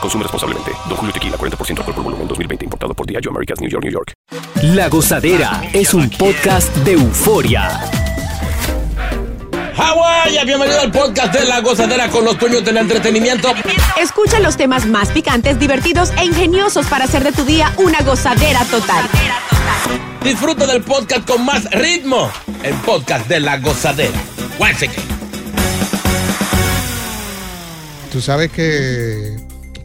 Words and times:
Consume 0.00 0.22
responsablemente. 0.24 0.72
Don 0.88 0.96
Julio 0.96 1.12
Tequila, 1.12 1.36
40% 1.36 1.78
alcohol 1.78 1.94
por 1.94 2.04
volumen, 2.04 2.28
2020. 2.28 2.64
Importado 2.64 2.94
por 2.94 3.06
Diageo 3.06 3.30
Americas, 3.30 3.60
New 3.60 3.70
York, 3.70 3.84
New 3.84 3.92
York. 3.92 4.12
La 4.62 4.88
Gozadera 4.88 5.62
es 5.72 5.94
un 5.94 6.08
podcast 6.10 6.74
de 6.78 6.92
euforia. 6.92 7.80
Hawái, 9.76 10.44
bienvenido 10.46 10.80
al 10.80 10.90
podcast 10.90 11.34
de 11.34 11.44
La 11.44 11.60
Gozadera 11.60 12.08
con 12.08 12.24
los 12.24 12.38
dueños 12.38 12.64
del 12.64 12.78
entretenimiento. 12.78 13.52
Escucha 14.00 14.40
los 14.40 14.56
temas 14.56 14.86
más 14.86 15.10
picantes, 15.10 15.58
divertidos 15.58 16.12
e 16.18 16.24
ingeniosos 16.24 16.86
para 16.86 17.04
hacer 17.04 17.22
de 17.22 17.32
tu 17.32 17.44
día 17.44 17.72
una 17.76 18.00
gozadera 18.00 18.64
total. 18.64 19.04
Disfruta 20.22 20.66
del 20.66 20.82
podcast 20.82 21.28
con 21.28 21.44
más 21.44 21.70
ritmo. 21.70 22.30
El 22.62 22.74
podcast 22.76 23.28
de 23.28 23.40
La 23.40 23.58
Gozadera. 23.58 24.18
Guáchate. 24.58 24.96
Tú 28.10 28.20
sabes 28.20 28.50
que 28.50 29.36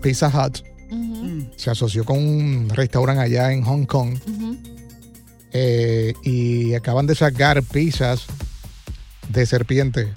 Pizza 0.01 0.27
Hut 0.29 0.59
se 1.55 1.69
asoció 1.69 2.03
con 2.03 2.17
un 2.17 2.69
restaurante 2.69 3.21
allá 3.23 3.51
en 3.53 3.63
Hong 3.63 3.85
Kong 3.85 4.17
eh, 5.53 6.13
y 6.23 6.73
acaban 6.73 7.07
de 7.07 7.15
sacar 7.15 7.61
pizzas 7.63 8.25
de 9.29 9.45
serpiente. 9.45 10.13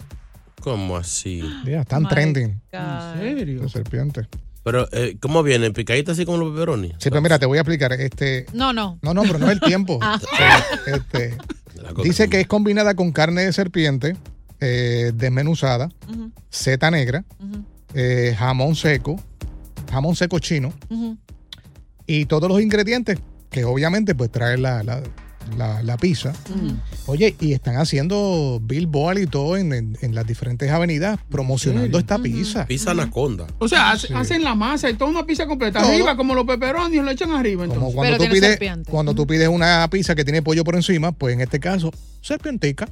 ¿Cómo 0.60 0.96
así? 0.96 1.42
Ya, 1.66 1.82
están 1.82 2.04
My 2.04 2.08
trending 2.08 2.60
God. 2.72 3.14
de 3.62 3.68
serpiente. 3.68 4.28
Pero, 4.64 4.88
eh, 4.92 5.16
¿cómo 5.20 5.42
vienen? 5.42 5.74
¿Picaditas 5.74 6.14
así 6.16 6.24
como 6.24 6.38
los 6.38 6.52
pepperoni? 6.52 6.88
Sí, 6.98 7.10
pero 7.10 7.20
mira, 7.20 7.38
te 7.38 7.44
voy 7.44 7.58
a 7.58 7.60
explicar. 7.60 7.92
Este, 7.92 8.46
No, 8.54 8.72
no. 8.72 8.98
no, 9.02 9.12
no, 9.12 9.22
pero 9.22 9.38
no 9.38 9.46
es 9.46 9.52
el 9.52 9.60
tiempo. 9.60 9.98
Ah. 10.02 10.18
Este, 10.86 11.36
cosa 11.92 12.02
dice 12.02 12.28
que 12.30 12.40
es 12.40 12.46
combinada 12.46 12.94
con 12.94 13.12
carne 13.12 13.42
de 13.42 13.52
serpiente 13.52 14.16
eh, 14.60 15.12
desmenuzada, 15.14 15.90
seta 16.48 16.90
negra, 16.90 17.24
eh, 17.92 18.34
jamón 18.38 18.74
seco, 18.74 19.20
jamón 19.94 20.14
seco 20.16 20.38
chino 20.38 20.72
y 22.06 22.26
todos 22.26 22.48
los 22.48 22.60
ingredientes 22.60 23.18
que 23.50 23.64
obviamente 23.64 24.14
pues 24.14 24.30
trae 24.30 24.58
la, 24.58 24.82
la, 24.82 25.00
la- 25.56 25.82
la 25.82 25.96
pizza. 25.96 26.32
Oye, 27.06 27.36
y 27.40 27.52
están 27.52 27.76
haciendo 27.76 28.60
billboard 28.62 29.18
y 29.18 29.26
todo 29.26 29.56
en, 29.56 29.72
en- 29.72 29.96
en 30.00 30.14
las 30.14 30.26
diferentes 30.26 30.70
avenidas 30.70 31.18
promocionando 31.30 31.98
esta 31.98 32.18
pizza. 32.18 32.66
Pizza 32.66 32.90
anaconda. 32.92 33.46
O 33.58 33.68
sea, 33.68 33.92
hace- 33.92 34.08
Sí. 34.08 34.14
hacen 34.14 34.42
la 34.42 34.54
masa 34.54 34.88
y 34.90 34.94
toda 34.94 35.10
una 35.10 35.24
pizza 35.24 35.46
completa. 35.46 35.80
Todo. 35.82 35.92
Arriba, 35.92 36.16
como 36.16 36.34
los 36.34 36.44
peperonis, 36.46 37.02
lo 37.02 37.10
echan 37.10 37.30
arriba. 37.32 37.66
Como 37.66 37.74
Entonces. 37.74 37.94
cuando, 37.94 38.16
Pero 38.18 38.24
tú 38.30 38.34
pides, 38.34 38.58
cuando 38.88 39.14
tú 39.14 39.26
pides 39.26 39.48
una 39.48 39.86
pizza 39.90 40.14
que 40.14 40.24
tiene 40.24 40.42
pollo 40.42 40.64
por 40.64 40.74
encima, 40.76 41.12
pues 41.12 41.34
en 41.34 41.40
este 41.42 41.60
caso, 41.60 41.92
serpientica. 42.22 42.88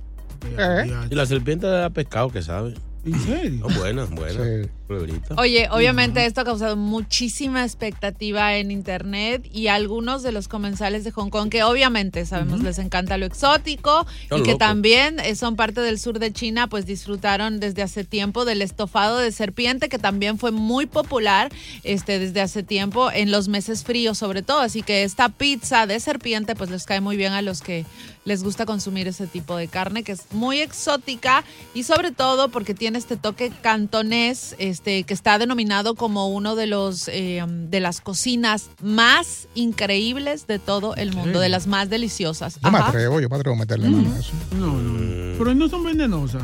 Eh. 0.59 0.93
Y 1.11 1.15
la 1.15 1.25
serpiente 1.27 1.67
da 1.67 1.91
pescado, 1.91 2.29
que 2.31 2.43
sabe. 2.43 2.75
¿En 3.05 3.21
serio? 3.21 3.69
Son 3.69 3.79
buenas, 3.79 4.11
buenas. 4.11 4.47
Sí. 4.65 4.71
Oye, 5.37 5.69
obviamente 5.71 6.25
esto 6.27 6.43
ha 6.43 6.45
causado 6.45 6.77
muchísima 6.77 7.65
expectativa 7.65 8.57
en 8.57 8.71
internet 8.71 9.49
y 9.53 9.69
algunos 9.69 10.23
de 10.23 10.33
los 10.33 10.49
comensales 10.49 11.05
de 11.05 11.11
Hong 11.13 11.31
Kong 11.31 11.49
que 11.49 11.63
obviamente 11.63 12.27
sabemos 12.27 12.63
les 12.63 12.79
encanta 12.79 13.17
lo 13.17 13.27
exótico 13.27 14.07
y 14.25 14.43
que 14.43 14.53
locos. 14.53 14.59
también 14.59 15.19
eh, 15.21 15.35
son 15.35 15.57
parte 15.57 15.81
del 15.81 15.99
sur 15.99 16.19
de 16.19 16.33
China, 16.33 16.67
pues 16.69 16.85
disfrutaron 16.85 17.61
desde 17.61 17.83
hace 17.83 18.05
tiempo 18.05 18.45
del 18.45 18.61
estofado 18.61 19.19
de 19.19 19.33
serpiente 19.33 19.89
que 19.89 19.99
también 19.99 20.39
fue 20.39 20.51
muy 20.51 20.87
popular 20.87 21.51
este 21.85 22.19
desde 22.19 22.41
hace 22.41 22.63
tiempo 22.63 23.11
en 23.11 23.31
los 23.31 23.49
meses 23.49 23.85
fríos 23.85 24.19
sobre 24.19 24.43
todo, 24.43 24.61
así 24.61 24.83
que 24.83 25.05
esta 25.05 25.29
pizza 25.31 25.87
de 25.87 26.01
serpiente 26.01 26.55
pues 26.55 26.71
les 26.71 26.85
cae 26.85 27.01
muy 27.01 27.17
bien 27.17 27.33
a 27.33 27.43
los 27.43 27.63
que 27.63 27.87
les 28.25 28.45
gusta 28.45 28.67
consumir 28.67 29.09
ese 29.09 29.27
tipo 29.27 29.57
de 29.57 29.69
carne 29.69 30.05
que 30.05 30.13
es 30.13 30.33
muy 30.33 30.61
exótica 30.61 31.45
y 31.75 31.83
sobre 31.83 32.13
todo 32.13 32.51
porque 32.51 32.75
tiene 32.75 32.92
este 32.97 33.17
toque 33.17 33.51
cantonés 33.63 34.55
este 34.59 35.05
que 35.05 35.15
está 35.15 35.39
denominado 35.39 35.95
como 35.95 36.29
uno 36.29 36.57
de 36.57 36.67
los 36.67 37.09
eh, 37.09 37.45
de 37.47 37.81
las 37.81 38.01
cocinas 38.01 38.71
más 38.83 39.49
increíbles 39.55 40.47
de 40.47 40.59
todo 40.59 40.95
el 40.97 41.13
mundo 41.13 41.41
de 41.41 41.49
las 41.49 41.67
más 41.67 41.89
deliciosas 41.91 42.59
Yo 42.63 42.71
me 42.71 42.79
atrevo, 42.79 43.21
yo 43.21 43.29
me 43.29 43.37
atrevo 43.37 43.57
a 43.57 43.59
meterle 43.59 43.89
mano 43.89 44.15
a 44.15 44.19
eso. 44.19 44.33
No, 44.57 44.81
no. 44.81 45.39
Pero 45.39 45.55
no 45.55 45.69
son 45.69 45.85
venenosas. 45.85 46.43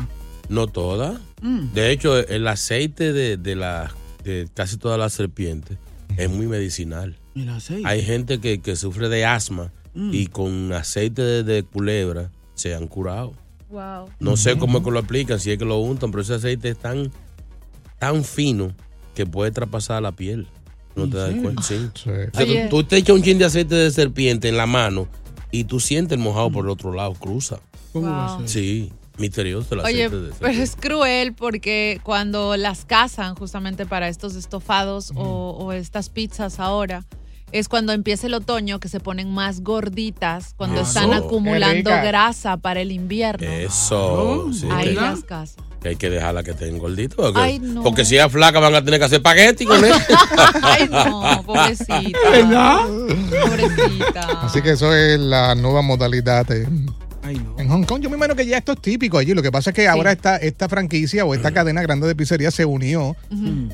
No 0.49 0.67
todas. 0.67 1.19
Mm. 1.41 1.73
De 1.73 1.91
hecho, 1.91 2.17
el 2.17 2.47
aceite 2.47 3.13
de, 3.13 3.37
de, 3.37 3.55
la, 3.55 3.93
de 4.23 4.49
casi 4.53 4.77
todas 4.77 4.97
las 4.99 5.13
serpientes 5.13 5.77
es 6.17 6.29
muy 6.29 6.47
medicinal. 6.47 7.17
El 7.35 7.49
aceite. 7.49 7.87
Hay 7.87 8.03
gente 8.03 8.39
que, 8.39 8.59
que 8.59 8.75
sufre 8.75 9.09
de 9.09 9.25
asma 9.25 9.71
y 9.95 10.27
con 10.27 10.71
aceite 10.71 11.21
de, 11.21 11.43
de 11.43 11.63
culebra 11.63 12.31
se 12.53 12.73
han 12.73 12.87
curado. 12.87 13.33
Wow. 13.69 14.09
No 14.19 14.35
sé 14.35 14.57
cómo 14.57 14.79
es 14.79 14.83
que 14.83 14.91
lo 14.91 14.99
aplican, 14.99 15.39
si 15.39 15.51
es 15.51 15.57
que 15.57 15.65
lo 15.65 15.77
untan, 15.77 16.11
pero 16.11 16.23
ese 16.23 16.35
aceite 16.35 16.69
es 16.69 16.77
tan, 16.77 17.11
tan 17.99 18.23
fino 18.23 18.73
que 19.13 19.25
puede 19.25 19.51
traspasar 19.51 20.01
la 20.01 20.11
piel. 20.11 20.47
No 20.95 21.09
te 21.09 21.17
das 21.17 21.33
cuenta, 21.41 21.61
sí. 21.61 21.89
Sí. 21.93 22.09
O 22.09 22.37
sea, 22.37 22.69
tú, 22.69 22.77
tú 22.77 22.83
te 22.83 22.97
echas 22.97 23.15
un 23.15 23.21
chin 23.21 23.37
de 23.37 23.45
aceite 23.45 23.75
de 23.75 23.91
serpiente 23.91 24.49
en 24.49 24.57
la 24.57 24.65
mano 24.65 25.07
y 25.51 25.63
tú 25.65 25.79
sientes 25.79 26.17
el 26.17 26.23
mojado 26.23 26.51
por 26.51 26.65
el 26.65 26.71
otro 26.71 26.93
lado, 26.93 27.13
cruza. 27.13 27.59
¿Cómo 27.93 28.09
va 28.09 28.33
a 28.33 28.37
Wow. 28.37 28.47
Sí, 28.47 28.91
misterioso 29.17 29.75
el 29.75 29.81
Oye, 29.81 30.05
aceite 30.05 30.25
de 30.27 30.33
pero 30.39 30.61
es 30.61 30.75
cruel 30.75 31.33
porque 31.33 31.99
cuando 32.03 32.57
las 32.57 32.85
cazan 32.85 33.35
justamente 33.35 33.85
para 33.85 34.07
estos 34.07 34.35
estofados 34.35 35.11
o, 35.15 35.51
o 35.59 35.71
estas 35.71 36.09
pizzas 36.09 36.59
ahora, 36.59 37.05
es 37.51 37.67
cuando 37.69 37.93
empieza 37.93 38.27
el 38.27 38.33
otoño 38.33 38.79
que 38.79 38.89
se 38.89 38.99
ponen 38.99 39.33
más 39.33 39.61
gorditas, 39.61 40.53
cuando 40.55 40.81
Eso. 40.81 40.87
están 40.89 41.13
acumulando 41.13 41.89
grasa 41.89 42.57
para 42.57 42.81
el 42.81 42.91
invierno. 42.91 43.47
Eso, 43.47 44.43
Claro. 44.49 44.53
sí, 44.53 44.67
Ahí 44.71 44.93
las 44.95 45.23
cazan. 45.23 45.63
que 45.81 45.89
hay 45.89 45.95
que 45.95 46.09
dejarla 46.09 46.43
que 46.43 46.51
estén 46.51 46.77
gorditos. 46.77 47.17
Porque, 47.31 47.39
Ay, 47.39 47.59
no. 47.59 47.81
porque 47.83 48.05
si 48.05 48.17
es 48.17 48.31
flaca 48.31 48.59
van 48.59 48.75
a 48.75 48.83
tener 48.83 48.99
que 48.99 49.05
hacer 49.05 49.17
espagueti 49.17 49.65
con 49.65 49.83
él. 49.83 49.93
Ay, 50.61 50.87
no, 50.91 51.43
pobrecita. 51.45 52.19
¿Verdad? 52.31 52.79
Pobrecita. 52.85 54.21
Así 54.41 54.61
que 54.61 54.71
eso 54.71 54.93
es 54.93 55.19
la 55.19 55.55
nueva 55.55 55.81
modalidad 55.81 56.49
eh. 56.51 56.67
En 57.69 57.73
Hong 57.75 57.83
Kong. 57.85 58.01
Yo 58.01 58.09
me 58.09 58.17
imagino 58.17 58.35
que 58.35 58.45
ya 58.45 58.57
esto 58.57 58.73
es 58.73 58.81
típico 58.81 59.17
allí. 59.17 59.33
Lo 59.33 59.41
que 59.41 59.51
pasa 59.51 59.69
es 59.69 59.75
que 59.75 59.87
ahora 59.87 60.11
esta, 60.11 60.37
esta 60.37 60.67
franquicia 60.67 61.25
o 61.25 61.33
esta 61.33 61.51
cadena 61.51 61.81
grande 61.81 62.07
de 62.07 62.15
pizzería 62.15 62.51
se 62.51 62.65
unió 62.65 63.15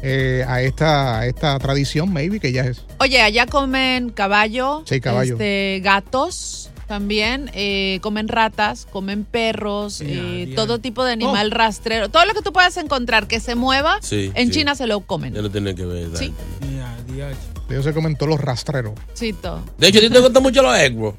eh, 0.01 0.43
a, 0.47 0.61
esta, 0.61 1.19
a 1.19 1.25
esta 1.27 1.57
tradición, 1.59 2.11
maybe, 2.11 2.39
que 2.39 2.51
ya 2.51 2.63
es. 2.65 2.83
Oye, 2.99 3.21
allá 3.21 3.45
comen 3.45 4.09
caballo, 4.09 4.83
Sí, 4.85 4.99
caballo. 4.99 5.33
este, 5.33 5.79
gatos 5.83 6.69
también, 6.87 7.49
eh, 7.55 7.97
comen 8.03 8.27
ratas, 8.27 8.85
comen 8.91 9.23
perros, 9.23 10.01
eh, 10.05 10.53
todo 10.55 10.77
tipo 10.79 11.03
de 11.03 11.13
animal 11.13 11.49
rastrero, 11.49 12.09
todo 12.09 12.23
lo 12.25 12.33
que 12.35 12.43
tú 12.43 12.53
puedas 12.53 12.77
encontrar 12.77 13.27
que 13.27 13.39
se 13.39 13.55
mueva, 13.55 13.97
Sí, 14.03 14.31
en 14.35 14.49
sí. 14.49 14.59
China 14.59 14.75
se 14.75 14.85
lo 14.85 14.99
comen. 15.01 15.33
Ya 15.33 15.41
no 15.41 15.49
tienen 15.49 15.75
que 15.75 15.83
ver. 15.85 16.09
Sí. 16.15 16.31
Diache. 17.11 17.37
Ellos 17.69 17.83
se 17.85 17.93
comen 17.93 18.15
todos 18.15 18.29
los 18.29 18.39
rastreros. 18.41 18.93
Sí, 19.15 19.33
todo. 19.33 19.63
De 19.79 19.87
hecho, 19.87 19.97
a 19.97 20.01
ti 20.01 20.09
te 20.11 20.19
gustan 20.19 20.43
mucho 20.43 20.61
los 20.61 20.77
egg 20.77 20.95
rolls. 20.95 21.17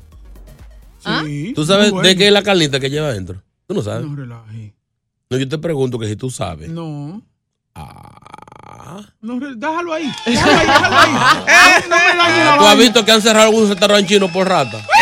¿Ah? 1.06 1.22
Sí. 1.24 1.52
¿Tú 1.54 1.64
sabes 1.64 1.90
Bueno. 1.92 2.06
de 2.08 2.16
qué 2.16 2.26
es 2.26 2.32
la 2.32 2.42
carnita 2.42 2.80
que 2.80 2.90
lleva 2.90 3.08
adentro? 3.08 3.42
Tú 3.66 3.74
no 3.74 3.82
sabes. 3.82 4.04
No 4.06 4.14
relaje. 4.16 4.74
No, 5.30 5.38
yo 5.38 5.48
te 5.48 5.58
pregunto 5.58 5.98
que 5.98 6.08
si 6.08 6.16
tú 6.16 6.30
sabes. 6.30 6.68
No. 6.68 7.22
Ah. 7.74 9.02
No, 9.20 9.38
déjalo 9.40 9.92
ahí. 9.92 10.10
Déjalo 10.24 10.52
ahí, 10.52 10.66
déjalo 10.66 10.96
ahí. 10.96 11.12
No, 11.88 11.88
no 11.88 11.96
me 11.96 12.16
dañe 12.16 12.44
la 12.44 12.58
¿Tú 12.58 12.64
has 12.66 12.78
visto 12.78 13.04
que 13.04 13.12
han 13.12 13.22
cerrado 13.22 13.46
algunos 13.46 13.68
restaurantes 13.70 14.08
chinos 14.08 14.30
por 14.30 14.48
rata? 14.48 14.84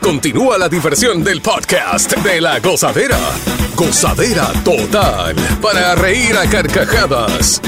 Continúa 0.00 0.58
la 0.58 0.68
diversión 0.68 1.22
del 1.22 1.40
podcast 1.40 2.12
de 2.18 2.40
la 2.40 2.58
gozadera. 2.58 3.18
Gozadera 3.76 4.52
total. 4.64 5.36
Para 5.60 5.94
reír 5.94 6.36
a 6.36 6.48
carcajadas. 6.48 7.60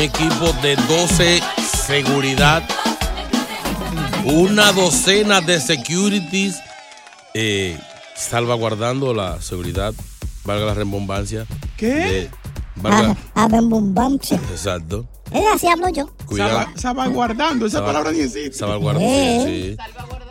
Un 0.00 0.04
equipo 0.06 0.50
de 0.62 0.76
12 0.76 1.40
seguridad, 1.86 2.62
una 4.24 4.72
docena 4.72 5.42
de 5.42 5.60
securities 5.60 6.56
eh, 7.34 7.78
salvaguardando 8.16 9.12
la 9.12 9.42
seguridad, 9.42 9.92
valga 10.44 10.64
la 10.64 10.72
rembombancia. 10.74 11.44
¿Qué? 11.76 11.86
de- 11.86 12.30
valga- 12.76 13.14
A, 13.34 13.44
a 13.44 13.48
Bembumbancia. 13.48 14.36
exacto. 14.50 15.06
Es 15.32 15.44
así 15.54 15.66
hablo 15.68 15.90
yo. 15.90 16.06
Cuidado. 16.24 16.66
Salvaguardando, 16.76 17.66
esa 17.66 17.76
Salva- 17.78 17.86
palabra 17.88 18.12
ni 18.12 18.20
existe. 18.20 18.54
Salvaguardando, 18.54 19.06
Eh. 19.06 19.42
sí. 19.44 19.76
Salvaguardando 19.76 20.29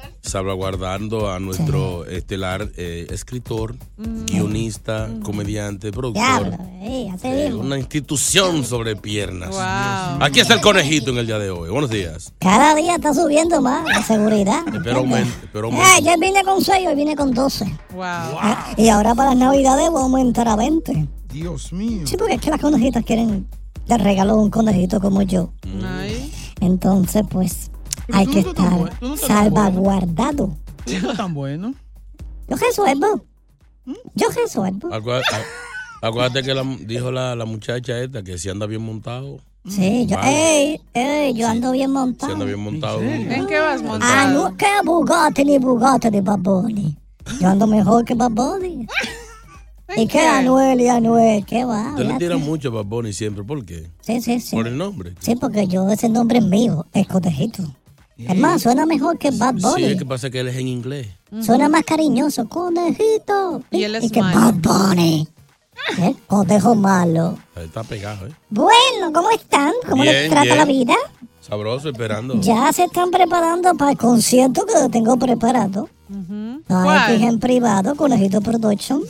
a 1.30 1.39
nuestro 1.39 2.06
estelar 2.06 2.69
eh, 2.77 3.07
escritor, 3.10 3.75
guionista, 3.98 5.10
comediante, 5.24 5.92
productor. 5.92 6.24
Diablo, 6.24 6.57
eh, 6.81 7.10
Eh, 7.24 7.54
una 7.54 7.77
institución 7.77 8.63
sobre 8.63 8.95
piernas. 8.95 9.50
Wow. 9.50 10.24
Aquí 10.25 10.39
está 10.39 10.54
el 10.56 10.62
conejito 10.62 11.12
en 11.12 11.18
el 11.18 11.25
día 11.27 11.39
de 11.39 11.50
hoy. 11.50 11.69
Buenos 11.69 11.89
días. 11.89 12.33
Cada 12.39 12.75
día 12.75 12.95
está 12.95 13.13
subiendo 13.13 13.62
más 13.62 13.86
la 13.88 14.04
seguridad. 14.04 14.63
Espero 14.74 15.00
aumente. 15.00 15.30
Eh, 15.30 15.50
aumente. 15.68 15.92
ayer 15.98 16.19
vine 16.19 16.44
con 16.44 16.62
6, 16.63 16.88
hoy 16.88 16.95
vine 16.95 17.15
con 17.15 17.33
12. 17.33 17.65
Wow. 17.94 18.01
Ah, 18.04 18.74
Y 18.77 18.89
ahora 18.89 19.15
para 19.15 19.30
las 19.31 19.39
navidades 19.39 19.89
voy 19.89 20.01
a 20.01 20.04
aumentar 20.04 20.48
a 20.48 20.56
20. 20.56 21.07
Dios 21.31 21.72
mío. 21.74 22.06
Sí, 22.06 22.18
porque 22.18 22.36
es 22.36 22.42
que 22.42 22.50
las 22.50 22.60
conejitas 22.62 23.04
quieren 23.04 23.48
dar 23.88 24.01
regalo 24.01 24.33
a 24.33 24.36
un 24.36 24.50
conejito 24.50 25.00
como 25.00 25.22
yo. 25.22 25.51
Entonces, 26.62 27.24
pues, 27.30 27.72
Pero 27.72 27.78
hay 28.13 28.25
que 28.27 28.41
no 28.44 28.50
estar 28.50 28.69
bueno, 28.73 28.95
no 29.01 29.17
salvaguardado. 29.17 30.47
No 30.88 30.94
está 30.94 31.13
tan 31.15 31.33
bueno. 31.33 31.73
Yo 32.47 32.56
resuelvo. 32.57 33.25
Yo 34.15 34.27
resuelvo. 34.35 34.94
Acuérdate, 34.94 35.35
acuérdate 36.01 36.44
que 36.44 36.53
la- 36.53 36.63
dijo 36.85 37.11
la, 37.11 37.35
la 37.35 37.45
muchacha 37.45 38.00
esta 38.00 38.23
que 38.23 38.38
si 38.38 38.50
anda 38.50 38.65
bien 38.65 38.81
montado. 38.83 39.39
Sí, 39.67 40.06
yo, 40.07 40.17
ey, 40.23 40.79
ey, 40.94 41.33
yo 41.33 41.47
ando 41.47 41.71
bien 41.71 41.89
Si 41.89 41.94
montado. 41.94 42.33
anda 42.33 42.45
bien 42.45 42.59
montado. 42.59 43.01
¿En 43.01 43.45
qué 43.45 43.59
vas 43.59 43.81
Ah, 43.81 43.85
montado? 43.88 44.50
no, 44.51 44.57
que 44.57 44.65
Bugatti 44.85 45.44
ni 45.45 45.57
Bugatti 45.59 46.09
ni 46.09 46.21
Bad 46.21 46.39
Bunny. 46.39 46.97
Yo 47.39 47.47
ando 47.50 47.67
mejor 47.67 48.05
que 48.05 48.13
Bad 48.15 48.31
Bunny. 48.31 48.88
¿Y 49.97 50.07
qué 50.07 50.19
Anuel 50.19 50.79
y 50.81 50.88
Anuel? 50.88 51.45
¿Qué 51.45 51.65
va? 51.65 51.89
Usted 51.91 52.05
le 52.05 52.17
tira 52.19 52.38
mucho 52.38 52.69
a 52.69 52.71
Bad 52.71 52.85
Bunny 52.85 53.12
siempre. 53.12 53.44
¿Por 53.44 53.65
qué? 53.65 53.89
Sí, 54.01 54.21
sí, 54.21 54.39
sí. 54.39 54.55
Por 54.55 54.67
el 54.67 54.77
nombre. 54.77 55.13
Sí, 55.19 55.35
porque 55.35 55.67
yo, 55.67 55.89
ese 55.89 56.09
nombre 56.09 56.39
es 56.39 56.45
mío, 56.45 56.85
el 56.94 57.07
conejito. 57.07 57.63
Es 58.27 58.38
más, 58.38 58.62
suena 58.62 58.86
mejor 58.86 59.18
que 59.18 59.31
Bad 59.31 59.56
Sí, 59.57 59.62
Bunny. 59.62 59.83
es 59.86 59.98
que 59.98 60.06
pasa 60.06 60.30
que 60.30 60.39
él 60.42 60.48
es 60.50 60.57
en 60.57 60.68
inglés. 60.68 61.07
Suena 61.42 61.69
más 61.69 61.83
cariñoso, 61.83 62.48
conejito. 62.50 63.63
Y 63.71 63.83
él 63.83 63.95
es 63.95 64.12
que 64.12 64.21
malo. 64.21 64.39
Bad 64.39 64.54
Bunny. 64.56 65.27
¿Eh? 66.00 66.16
Conejo 66.27 66.75
malo. 66.75 67.38
Ahí 67.56 67.66
Está 67.66 67.83
pegado, 67.83 68.27
¿eh? 68.27 68.31
Bueno, 68.50 69.13
¿cómo 69.13 69.30
están? 69.31 69.71
¿Cómo 69.89 70.04
les 70.04 70.30
trata 70.30 70.44
bien. 70.44 70.57
la 70.57 70.66
vida? 70.66 70.94
Sabroso, 71.42 71.89
esperando. 71.89 72.39
Ya 72.42 72.71
se 72.74 72.83
están 72.83 73.10
preparando 73.10 73.74
para 73.75 73.92
el 73.92 73.98
concierto 73.98 74.65
que 74.65 74.89
tengo 74.89 75.18
preparado. 75.18 75.89
Ay, 76.12 76.62
¿Cuál? 76.68 77.07
que 77.07 77.15
es 77.15 77.22
en 77.22 77.39
privado, 77.39 77.95
Conejito 77.95 78.42
Production. 78.42 79.01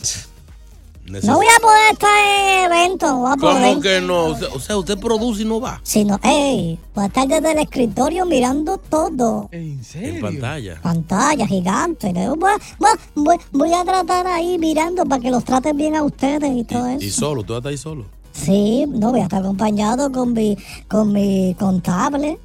No 1.24 1.36
voy 1.38 1.48
a 1.48 1.60
poder 1.60 1.94
estar 1.94 2.10
en 2.28 2.72
evento, 2.72 3.08
no 3.08 3.18
voy 3.20 3.32
a 3.32 3.36
poder. 3.36 3.70
¿Cómo 3.70 3.82
que 3.82 4.02
no? 4.02 4.26
O 4.54 4.60
sea, 4.60 4.78
usted 4.78 4.98
produce 5.00 5.42
y 5.42 5.46
no 5.46 5.60
va. 5.60 5.80
Sino, 5.84 6.20
ey, 6.24 6.78
voy 6.94 7.04
a 7.04 7.08
estar 7.08 7.28
desde 7.28 7.52
el 7.52 7.58
escritorio 7.60 8.26
mirando 8.26 8.78
todo. 8.78 9.50
¿En 9.52 9.62
En 9.80 9.84
serio? 9.84 10.22
pantalla. 10.22 10.80
Pantalla 10.82 11.48
gigante. 11.48 12.14
¿no? 12.14 12.36
Voy, 12.36 12.52
voy- 12.78 12.90
voy- 13.16 13.38
voy 13.52 13.74
a 13.74 13.84
tratar 13.84 14.28
ahí 14.28 14.58
mirando 14.58 15.06
para 15.06 15.22
que 15.22 15.32
los 15.32 15.44
traten 15.44 15.76
bien 15.78 15.96
a 15.96 16.04
ustedes 16.04 16.52
y 16.56 16.64
todo 16.64 16.90
Y, 17.00 17.04
y 17.06 17.08
eso. 17.08 17.20
solo, 17.22 17.44
tú 17.44 17.54
vas 17.54 17.58
a 17.58 17.60
estar 17.60 17.72
ahí 17.72 17.78
solo. 17.78 18.06
Sí, 18.40 18.86
no, 18.88 19.12
voy 19.12 19.20
a 19.20 19.24
estar 19.24 19.40
acompañado 19.42 20.12
con 20.12 20.34
mi, 20.34 20.58
con 20.88 21.12
mi 21.12 21.56
contable. 21.60 22.40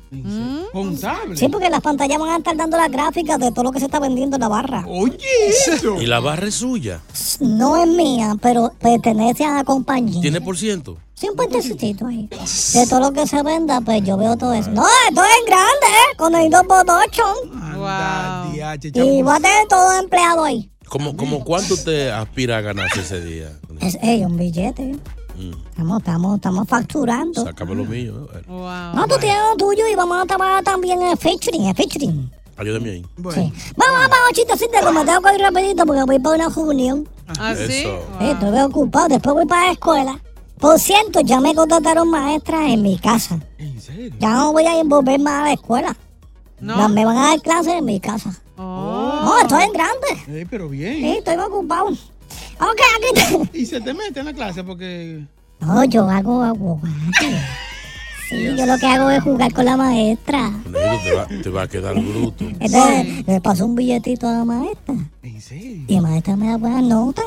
Contable. 0.73 1.37
Sí, 1.37 1.49
porque 1.49 1.71
las 1.71 1.81
pantallas 1.81 2.19
van 2.19 2.31
a 2.31 2.37
estar 2.37 2.57
dando 2.57 2.77
las 2.77 2.91
gráficas 2.91 3.39
de 3.39 3.51
todo 3.51 3.65
lo 3.65 3.73
que 3.73 3.79
se 3.79 3.87
está 3.87 4.01
vendiendo 4.01 4.37
en 4.37 4.41
la 4.41 4.49
barra. 4.49 4.85
Oye, 4.89 5.19
eso. 5.49 6.01
Y 6.01 6.07
la 6.07 6.21
barra 6.21 6.49
es 6.49 6.57
suya. 6.57 7.01
No 7.41 7.77
es 7.83 7.89
mía, 7.89 8.37
pero 8.41 8.73
pertenece 8.81 9.45
a 9.45 9.55
la 9.55 9.65
compañía. 9.65 10.21
¿Tiene 10.21 10.41
por 10.41 10.57
ciento? 10.57 10.99
Sí, 11.15 11.29
un 11.29 11.37
puentecito 11.37 12.07
ahí. 12.07 12.29
De 12.29 12.87
todo 12.89 13.01
lo 13.01 13.13
que 13.13 13.27
se 13.27 13.43
venda, 13.43 13.81
pues 13.81 14.03
yo 14.03 14.17
veo 14.17 14.37
todo 14.37 14.53
eso. 14.53 14.71
No, 14.71 14.85
esto 15.09 15.23
es 15.23 15.31
en 15.41 15.47
grande, 15.47 15.87
¿eh? 15.87 16.17
Con 16.17 16.35
el 16.35 16.51
2 16.51 16.61
Anda, 16.61 16.95
Wow. 17.77 18.55
Y 18.83 19.23
voy 19.23 19.33
a 19.33 19.41
tener 19.41 19.69
todo 19.69 19.93
empleado 20.01 20.45
ahí. 20.45 20.71
¿Cómo, 20.89 21.17
cómo 21.17 21.45
cuánto 21.45 21.75
usted 21.75 22.11
aspira 22.11 22.59
a 22.59 22.61
ganarse 22.61 23.01
ese 23.01 23.21
día? 23.21 23.53
Es, 23.81 23.97
ey, 24.03 24.25
un 24.25 24.37
billete. 24.37 24.97
Estamos, 25.71 25.99
estamos, 25.99 26.37
estamos 26.37 26.69
facturando. 26.69 27.45
sácame 27.45 27.75
lo 27.75 27.85
mío. 27.85 28.29
eh. 28.35 28.43
Wow. 28.47 28.95
No, 28.95 29.07
tú 29.09 29.17
tienes 29.21 29.39
lo 29.51 29.57
tuyo 29.57 29.87
y 29.91 29.95
vamos 29.95 30.23
a 30.23 30.27
trabajar 30.27 30.63
también 30.65 31.03
en 31.03 31.09
el 31.09 31.17
featuring, 31.17 31.67
el 31.67 31.75
featuring. 31.75 32.31
Ayúdame 32.57 32.91
ahí. 32.91 33.07
Bueno, 33.17 33.43
Sí. 33.43 33.53
Vamos, 33.77 33.99
vamos, 34.03 34.31
chistecito, 34.33 34.73
que 34.73 34.93
me 34.93 35.05
tengo 35.05 35.21
que 35.23 35.35
ir 35.35 35.41
rapidito 35.41 35.85
porque 35.87 36.03
voy 36.05 36.19
para 36.21 36.37
una 36.37 36.49
reunión. 36.49 37.09
¿Ah, 37.39 37.55
sí? 37.57 37.63
Eso. 37.81 37.99
Eh, 38.21 38.31
Estoy 38.33 38.59
ocupado, 38.61 39.09
después 39.09 39.35
voy 39.35 39.47
para 39.47 39.67
la 39.67 39.73
escuela. 39.73 40.21
Por 40.59 40.79
cierto, 40.79 41.21
ya 41.21 41.41
me 41.41 41.53
contrataron 41.55 42.09
maestras 42.09 42.71
en 42.71 42.83
mi 42.83 42.97
casa. 42.99 43.41
¿en 43.59 43.81
serio? 43.81 44.13
Ya 44.21 44.31
no 44.35 44.53
voy 44.53 44.65
a 44.67 44.79
envolver 44.79 45.19
más 45.21 45.41
a 45.41 45.43
la 45.47 45.53
escuela. 45.55 45.97
¿No? 46.61 46.77
Ya 46.79 46.89
me 46.89 47.05
van 47.05 47.19
a 47.19 47.29
dar 47.31 47.43
clases 47.43 47.75
en 47.75 47.85
mi 47.85 47.99
casa. 47.99 48.41
Oh. 48.57 49.21
No, 49.25 49.39
estoy 49.41 49.65
en 49.65 49.73
grande. 49.73 50.41
Eh, 50.41 50.47
pero 50.49 50.69
bien. 50.69 50.95
Sí, 50.95 51.09
estoy 51.19 51.37
ocupado. 51.37 51.89
Ok, 52.61 52.81
aquí 52.97 53.21
está. 53.21 53.59
Y 53.59 53.67
se 53.67 53.81
te 53.81 53.95
mete 53.95 54.21
en 54.21 54.27
la 54.27 54.33
clase 54.33 54.63
porque. 54.65 55.25
No, 55.61 55.85
yo 55.85 56.09
hago 56.09 56.43
abogado. 56.43 56.89
Sí, 58.29 58.43
yo 58.57 58.67
lo 58.67 58.79
que 58.79 58.87
hago 58.87 59.11
es 59.11 59.23
jugar 59.23 59.53
con 59.53 59.67
la 59.67 59.77
maestra. 59.77 60.51
Conejito, 60.65 61.03
te 61.03 61.13
va, 61.13 61.43
te 61.43 61.51
va 61.51 61.63
a 61.63 61.69
quedar 61.69 61.95
bruto. 61.95 62.45
Entonces, 62.59 63.27
le 63.27 63.41
paso 63.41 63.67
un 63.67 63.75
billetito 63.75 64.27
a 64.27 64.33
la 64.33 64.45
maestra. 64.45 64.95
¿En 65.23 65.41
serio? 65.41 65.85
Y 65.87 65.95
la 65.95 66.01
maestra 66.01 66.37
me 66.37 66.49
da 66.49 66.57
buenas 66.57 66.83
notas. 66.83 67.25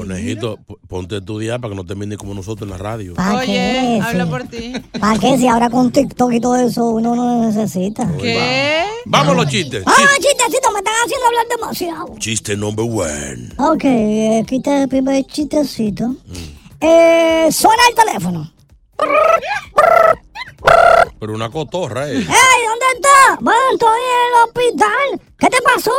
Conejito, 0.00 0.58
ponte 0.88 1.16
a 1.16 1.18
estudiar 1.18 1.60
para 1.60 1.72
que 1.72 1.76
no 1.76 1.84
termine 1.84 2.16
como 2.16 2.34
nosotros 2.34 2.66
en 2.66 2.70
la 2.70 2.76
radio. 2.78 3.14
¿Para 3.14 3.38
Oye, 3.38 3.46
qué? 3.46 4.00
habla 4.02 4.26
por 4.26 4.42
ti. 4.44 4.72
¿Para 4.98 5.18
qué? 5.18 5.36
Si 5.38 5.46
ahora 5.46 5.68
con 5.70 5.90
TikTok 5.92 6.32
y 6.32 6.40
todo 6.40 6.56
eso 6.56 6.86
uno 6.90 7.14
no 7.14 7.24
lo 7.40 7.46
necesita. 7.46 8.10
¿Qué? 8.18 8.84
Vamos 9.06 9.36
los 9.36 9.46
chistes. 9.46 9.82
Ah, 9.86 9.92
Chis- 9.96 10.26
chistecito, 10.26 10.70
me 10.72 10.78
están 10.78 10.94
haciendo 11.04 11.26
hablar 11.26 11.46
demasiado. 11.48 12.14
Chiste 12.18 12.56
number 12.56 12.84
one. 12.86 13.48
Ok, 13.58 14.42
aquí 14.44 14.56
está 14.56 14.82
el 14.82 14.88
primer 14.88 15.24
chistecito. 15.26 16.14
Eh, 16.80 17.48
suena 17.52 17.82
el 17.90 17.94
teléfono. 17.94 18.52
Pero 21.18 21.34
una 21.34 21.50
cotorra, 21.50 22.08
¿eh? 22.08 22.16
¡Ey, 22.16 22.24
¿dónde 22.24 22.86
está? 22.96 23.38
Bueno, 23.40 23.60
estoy 23.72 23.98
en 24.00 24.26
el 24.26 24.44
hospital. 24.48 25.28
¿Qué 25.38 25.46
te 25.48 25.58
pasó? 25.62 25.90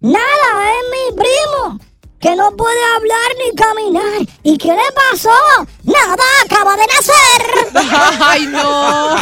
Nada, 0.00 0.70
es 0.70 0.84
mi 0.92 1.16
primo. 1.16 1.80
Que 2.20 2.34
no 2.34 2.50
puede 2.56 2.78
hablar 2.96 3.30
ni 3.38 3.54
caminar. 3.54 4.28
¿Y 4.42 4.58
qué 4.58 4.68
le 4.68 4.92
pasó? 4.94 5.30
Nada, 5.84 6.24
acaba 6.44 6.76
de 6.76 6.82
nacer. 6.86 8.16
Ay, 8.20 8.46
no. 8.46 9.16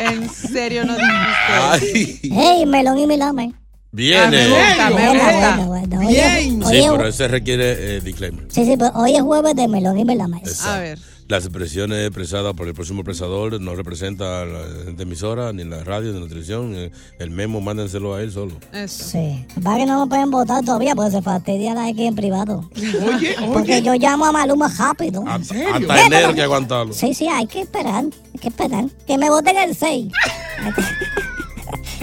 En 0.00 0.28
serio 0.28 0.84
no 0.84 0.94
dijiste. 0.94 1.14
Ay, 1.48 2.20
¡Ey, 2.58 2.66
melón 2.66 2.98
y 2.98 3.06
milame! 3.06 3.52
Ah, 3.54 3.60
me 3.90 4.02
viene. 4.02 4.48
gusta, 4.48 4.90
me 4.90 5.64
gusta. 5.66 5.98
Oye, 5.98 6.08
Bien. 6.08 6.62
Sí, 6.66 6.86
pero 6.90 7.06
ese 7.06 7.28
requiere 7.28 7.96
eh, 7.96 8.00
disclaimer. 8.00 8.44
sí, 8.50 8.64
sí, 8.64 8.76
pero 8.76 8.90
hoy 8.96 9.16
es 9.16 9.22
jueves 9.22 9.54
de 9.56 9.66
melón 9.66 9.98
y 9.98 10.04
milame. 10.04 10.42
A 10.66 10.78
ver. 10.78 10.98
Las 11.28 11.44
expresiones 11.44 12.06
expresadas 12.06 12.54
por 12.54 12.66
el 12.68 12.72
próximo 12.74 13.00
expresador 13.00 13.60
no 13.60 13.74
representan 13.74 14.26
a 14.26 14.44
la 14.46 14.84
gente 14.86 15.02
emisora, 15.02 15.52
ni 15.52 15.62
la 15.62 15.84
radio, 15.84 16.10
ni 16.14 16.20
la 16.20 16.26
televisión. 16.26 16.74
El 17.18 17.30
memo, 17.30 17.60
mándenselo 17.60 18.14
a 18.14 18.22
él 18.22 18.32
solo. 18.32 18.54
Eso. 18.72 19.04
Sí. 19.10 19.44
Va 19.64 19.76
que 19.76 19.84
no 19.84 20.06
me 20.06 20.08
pueden 20.08 20.30
votar 20.30 20.64
todavía 20.64 20.94
porque 20.94 21.10
se 21.10 21.20
fastidia 21.20 21.74
la 21.74 21.86
X 21.90 22.00
en 22.00 22.14
privado. 22.14 22.70
Oye, 22.74 23.36
Porque 23.52 23.74
oye. 23.74 23.82
yo 23.82 23.94
llamo 23.96 24.24
a 24.24 24.32
Maluma 24.32 24.68
rápido. 24.68 25.22
Hasta, 25.26 25.44
serio? 25.54 25.74
hasta 25.74 26.06
enero 26.06 26.28
hay 26.28 26.34
que 26.34 26.42
aguantarlo. 26.42 26.94
Sí, 26.94 27.12
sí, 27.12 27.28
hay 27.28 27.46
que 27.46 27.60
esperar. 27.60 28.04
Hay 28.04 28.40
que 28.40 28.48
esperar. 28.48 28.86
Que 29.06 29.18
me 29.18 29.28
voten 29.28 29.58
el 29.58 29.76
6. 29.76 30.06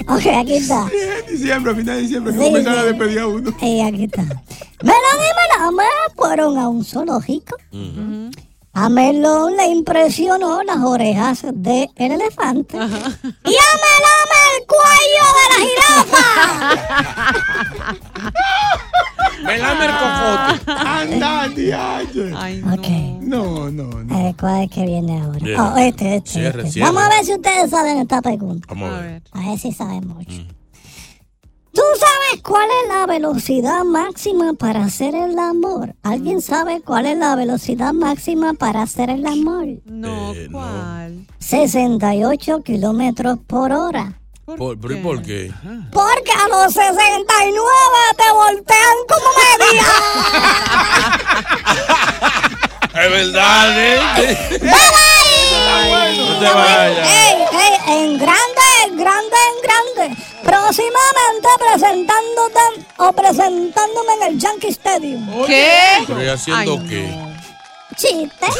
ok, 0.08 0.25
aquí 0.39 0.53
está. 0.53 0.86
En 1.27 1.34
diciembre, 1.36 1.72
a 1.72 1.75
final 1.75 1.96
de 1.96 2.01
diciembre, 2.03 2.32
que 2.32 2.38
Sí, 2.39 2.46
comienzan 2.46 2.77
a 2.77 2.82
sí. 2.82 2.88
despedir 2.89 3.20
a 3.20 3.27
uno. 3.27 3.51
Y 3.60 3.82
aquí 3.82 4.03
está. 4.03 4.22
Melón 4.22 5.17
y 5.17 5.65
Melame 5.67 5.84
fueron 6.15 6.60
a 6.60 6.70
un 6.70 6.86
zoológico. 6.86 7.58
A 8.77 8.89
Melón 8.89 9.55
le 9.55 9.67
impresionó 9.67 10.62
las 10.63 10.77
orejas 10.77 11.44
del 11.53 11.89
elefante. 11.96 12.75
Y 12.77 12.79
a 12.82 13.70
Melame 13.82 14.39
el 14.51 14.65
cuello 14.67 15.25
de 15.38 15.46
la 15.50 15.58
jirafa. 15.65 16.24
Me 19.46 19.58
lame 19.60 19.86
el 19.86 19.91
cocote. 19.91 20.72
Anda, 20.88 21.48
diache. 21.50 22.34
Ay, 22.36 22.62
no. 22.63 22.74
ok. 22.74 22.88
No, 23.22 23.72
no, 23.72 24.03
no. 24.03 24.17
Eh, 24.27 24.36
¿Cuál 24.39 24.63
es 24.63 24.70
que 24.72 24.86
viene 24.86 25.22
ahora? 25.22 25.39
Oh, 25.74 25.77
este, 25.77 26.15
este, 26.17 26.29
Cierre, 26.32 26.60
este. 26.62 26.72
cierre. 26.74 26.88
Vamos 26.91 27.03
a 27.03 27.10
ver 27.10 27.25
si 27.25 27.34
ustedes 27.34 27.70
saben 27.70 27.98
esta 28.00 28.22
pregunta. 28.22 28.65
Vamos 28.70 28.89
A 28.91 29.00
ver. 29.01 29.12
ver. 29.12 29.22
A 29.32 29.39
ver 29.50 29.60
si 29.60 29.72
saben 29.72 30.08
mucho. 30.08 30.41
¿Tú 31.75 31.82
sabes 32.00 32.41
cuál 32.41 32.67
es 32.84 32.88
la 32.89 33.05
velocidad 33.05 33.84
máxima 33.84 34.53
para 34.53 34.86
hacer 34.86 35.13
el 35.13 35.38
amor? 35.38 35.94
¿Alguien 36.03 36.41
sabe 36.41 36.82
cuál 36.82 37.05
es 37.05 37.17
la 37.17 37.36
velocidad 37.36 37.91
máxima 37.94 38.53
para 38.53 38.82
hacer 38.84 39.10
el 39.10 39.25
amor? 39.25 39.65
No, 39.86 40.34
Eh, 40.34 40.48
no. 40.50 40.58
¿cuál? 40.58 41.25
68 41.39 42.62
kilómetros 42.63 43.39
por 43.46 43.74
hora. 43.74 44.13
¿Por, 44.46 44.79
pero 44.79 44.96
¿y 44.96 45.01
por 45.01 45.22
qué? 45.24 45.51
Porque 45.91 46.32
a 46.32 46.48
los 46.48 46.72
69 46.74 47.67
te 48.15 48.32
voltean 48.32 48.96
como 49.10 49.29
media. 49.41 49.84
Es 53.05 53.12
verdad, 53.12 53.77
¿eh? 53.77 54.00
No 56.17 56.39
te 56.39 56.46
vayas. 56.53 57.08
¡Ey, 57.10 57.36
ey! 57.51 57.74
En 57.88 58.17
grande, 58.17 58.62
en 58.86 58.98
grande, 58.98 59.38
en 59.50 59.62
grande. 59.62 60.15
Próximamente 60.44 61.48
presentándote 61.60 62.60
o 62.98 63.13
presentándome 63.13 64.13
en 64.22 64.34
el 64.34 64.39
Yankee 64.39 64.70
Stadium. 64.70 65.46
¿Qué? 65.46 66.03
¿Pero 66.08 66.24
y 66.24 66.27
haciendo 66.29 66.79
Ay, 66.82 66.88
qué? 66.89 67.01
no. 67.08 67.36
Chiste. 67.96 68.46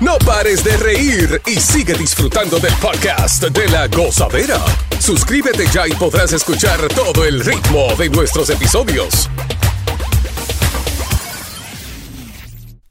No 0.00 0.18
pares 0.18 0.64
de 0.64 0.76
reír 0.78 1.40
y 1.46 1.60
sigue 1.60 1.94
disfrutando 1.94 2.58
del 2.58 2.74
podcast 2.74 3.44
de 3.44 3.68
la 3.68 3.86
gozadera. 3.86 4.58
Suscríbete 4.98 5.66
ya 5.72 5.86
y 5.86 5.92
podrás 5.92 6.32
escuchar 6.32 6.80
todo 6.88 7.24
el 7.24 7.40
ritmo 7.44 7.94
de 7.96 8.08
nuestros 8.10 8.50
episodios. 8.50 9.28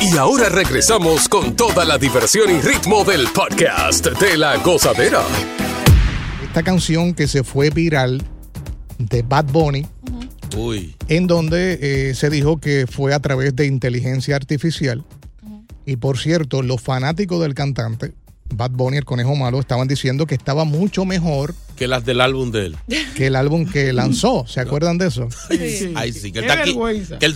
Y 0.00 0.16
ahora 0.16 0.48
regresamos 0.48 1.28
con 1.28 1.56
toda 1.56 1.84
la 1.84 1.98
diversión 1.98 2.50
y 2.50 2.60
ritmo 2.60 3.04
del 3.04 3.26
podcast 3.34 4.06
de 4.06 4.36
la 4.36 4.56
gozadera. 4.58 5.22
Esta 6.44 6.62
canción 6.62 7.14
que 7.14 7.26
se 7.26 7.42
fue 7.42 7.70
viral 7.70 8.22
de 8.98 9.22
Bad 9.22 9.46
Bunny, 9.46 9.86
Uy. 10.56 10.94
en 11.08 11.26
donde 11.26 11.78
eh, 12.10 12.14
se 12.14 12.30
dijo 12.30 12.58
que 12.58 12.86
fue 12.88 13.12
a 13.12 13.20
través 13.20 13.56
de 13.56 13.66
inteligencia 13.66 14.36
artificial. 14.36 15.04
Y 15.84 15.96
por 15.96 16.18
cierto, 16.18 16.62
los 16.62 16.80
fanáticos 16.80 17.40
del 17.40 17.54
cantante, 17.54 18.12
Bad 18.54 18.70
Bunny, 18.72 18.96
el 18.98 19.04
conejo 19.04 19.34
malo, 19.36 19.60
estaban 19.60 19.86
diciendo 19.88 20.26
que 20.26 20.34
estaba 20.34 20.64
mucho 20.64 21.04
mejor 21.04 21.54
Que 21.76 21.86
las 21.86 22.04
del 22.04 22.20
álbum 22.20 22.50
de 22.50 22.66
él. 22.66 22.76
que 23.14 23.26
el 23.26 23.36
álbum 23.36 23.64
que 23.70 23.92
lanzó. 23.92 24.44
¿Se 24.48 24.60
acuerdan 24.60 24.98
de 24.98 25.08
eso? 25.08 25.28
Ay, 25.94 26.12
sí, 26.12 26.32
que 26.32 26.40
él 26.40 26.44
Qué 26.46 26.50
está, 26.50 26.62
qui- 26.62 26.66
vergüenza. 26.66 27.18
que 27.18 27.26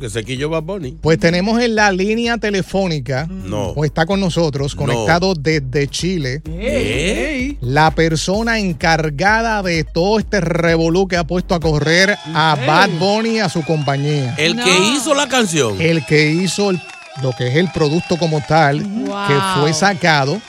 que 0.00 0.10
se 0.10 0.24
quilló 0.24 0.48
Bad 0.48 0.62
Bunny. 0.64 0.96
Pues 1.00 1.18
tenemos 1.18 1.60
en 1.62 1.74
la 1.76 1.92
línea 1.92 2.38
telefónica, 2.38 3.26
No. 3.26 3.68
o 3.70 3.84
está 3.84 4.04
con 4.06 4.20
nosotros, 4.20 4.74
No. 4.74 4.78
conectado 4.86 5.34
desde 5.34 5.86
Chile, 5.88 6.42
¿Eh? 6.46 7.56
la 7.60 7.90
persona 7.92 8.58
encargada 8.58 9.62
de 9.62 9.84
todo 9.84 10.18
este 10.18 10.40
revolú 10.40 11.06
que 11.06 11.16
ha 11.16 11.24
puesto 11.26 11.54
a 11.54 11.60
correr 11.60 12.16
a 12.34 12.56
Bad 12.66 12.90
Bunny 12.98 13.36
y 13.36 13.38
a 13.38 13.48
su 13.48 13.62
compañía. 13.62 14.34
El 14.38 14.56
No. 14.56 14.64
que 14.64 14.70
hizo 14.94 15.14
la 15.14 15.28
canción. 15.28 15.80
El 15.80 16.04
que 16.06 16.30
hizo 16.30 16.70
el- 16.70 16.80
lo 17.22 17.32
que 17.32 17.48
es 17.48 17.56
el 17.56 17.70
producto 17.72 18.16
como 18.16 18.40
tal, 18.46 18.80
Wow. 18.82 19.26
que 19.28 19.34
fue 19.60 19.72
sacado 19.72 20.40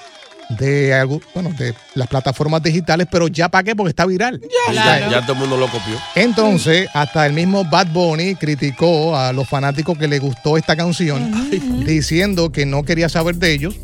de, 0.49 0.93
algo- 0.95 1.21
bueno, 1.35 1.51
de 1.57 1.75
las 1.93 2.07
plataformas 2.07 2.63
digitales, 2.63 3.07
pero 3.11 3.27
ya 3.27 3.49
para 3.49 3.63
qué, 3.63 3.75
porque 3.75 3.89
está 3.91 4.05
viral. 4.07 4.41
Claro. 4.71 5.11
Ya 5.11 5.21
todo 5.21 5.33
el 5.33 5.39
mundo 5.39 5.57
lo 5.57 5.67
copió. 5.67 5.95
Entonces, 6.15 6.89
hasta 6.93 7.25
el 7.27 7.33
mismo 7.33 7.63
Bad 7.65 7.87
Bunny 7.93 8.33
criticó 8.35 9.15
a 9.15 9.31
los 9.31 9.47
fanáticos 9.47 9.95
que 9.97 10.07
le 10.07 10.17
gustó 10.17 10.57
esta 10.57 10.75
canción, 10.75 11.31
diciendo 11.85 12.51
que 12.51 12.65
no 12.65 12.83
quería 12.83 13.09
saber 13.09 13.35
de 13.35 13.53
ellos, 13.53 13.75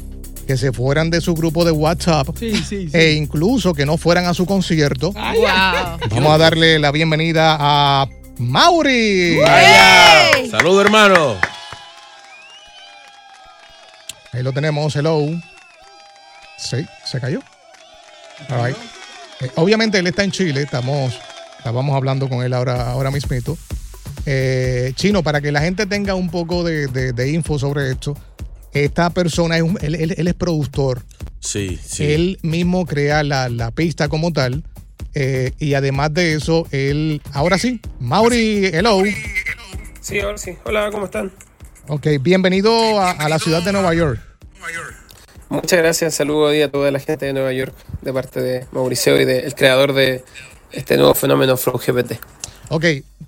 que 0.48 0.58
se 0.58 0.72
fueran 0.72 1.10
de 1.12 1.22
su 1.22 1.34
grupo 1.36 1.66
de 1.66 1.72
WhatsApp 1.72 2.28
Sí, 2.38 2.56
sí, 2.56 2.88
sí. 2.88 2.90
e 2.94 3.14
incluso 3.14 3.74
que 3.74 3.86
no 3.86 3.98
fueran 3.98 4.26
a 4.26 4.34
su 4.34 4.46
concierto. 4.46 5.12
Wow. 5.12 6.00
Vamos 6.10 6.32
a 6.34 6.38
darle 6.38 6.78
la 6.80 6.92
bienvenida 6.92 7.58
a 7.60 8.08
Mauri. 8.38 9.38
Vaya. 9.38 10.50
Saludos, 10.52 10.86
hermano. 10.86 11.36
Ahí 14.36 14.44
lo 14.44 14.52
tenemos, 14.52 14.94
hello. 14.98 15.26
Sí, 16.58 16.86
se 17.06 17.22
cayó. 17.22 17.40
All 18.50 18.66
right. 18.68 18.78
Eh, 19.42 19.50
obviamente 19.56 19.98
él 20.00 20.08
está 20.08 20.24
en 20.26 20.32
Chile, 20.32 20.64
estamos, 20.64 21.18
estábamos 21.58 21.96
hablando 21.96 22.28
con 22.28 22.44
él 22.44 22.54
ahora, 22.54 22.90
ahora 22.92 23.12
mismito. 23.12 23.58
Eh, 24.26 24.92
Chino, 24.96 25.24
para 25.24 25.40
que 25.40 25.52
la 25.54 25.62
gente 25.62 25.86
tenga 25.86 26.16
un 26.16 26.30
poco 26.30 26.64
de, 26.66 26.88
de- 26.88 27.14
de 27.14 27.32
info 27.32 27.58
sobre 27.60 27.92
esto, 27.92 28.18
esta 28.74 29.10
persona 29.10 29.56
es 29.56 29.64
un- 29.64 29.78
él, 29.82 29.96
él- 29.96 30.16
él 30.18 30.28
es 30.28 30.34
productor. 30.34 31.02
Sí, 31.40 31.80
sí. 31.82 32.04
Él 32.12 32.40
mismo 32.42 32.86
crea 32.86 33.24
la, 33.24 33.48
la 33.50 33.72
pista 33.72 34.10
como 34.10 34.34
tal. 34.34 34.64
eh, 35.18 35.54
y 35.60 35.76
además 35.76 36.14
de 36.14 36.34
eso, 36.34 36.68
él. 36.72 37.22
Ahora 37.32 37.58
sí, 37.58 37.80
Mauri, 38.02 38.66
hello. 38.66 39.02
Sí, 40.02 40.20
ahora 40.20 40.38
sí. 40.38 40.58
Hola, 40.66 40.90
¿cómo 40.92 41.06
están? 41.06 41.32
Ok, 41.88 42.08
bienvenido 42.22 43.00
a, 43.00 43.12
a 43.12 43.30
la 43.30 43.40
ciudad 43.40 43.64
de 43.64 43.72
Nueva 43.72 43.94
York. 43.94 44.20
Muchas 45.50 45.80
gracias. 45.80 46.16
Saludo 46.16 46.48
a 46.48 46.68
toda 46.70 46.90
la 46.92 47.00
gente 47.00 47.26
de 47.28 47.34
Nueva 47.34 47.54
York 47.54 47.74
de 48.02 48.12
parte 48.14 48.42
de 48.42 48.66
Mauricio 48.72 49.20
y 49.22 49.26
del 49.26 49.54
creador 49.54 49.94
de 49.94 50.24
este 50.72 50.98
nuevo 50.98 51.14
fenómeno 51.14 51.56
Flow 51.58 51.78
GPT. 51.78 52.14
Ok, 52.70 52.86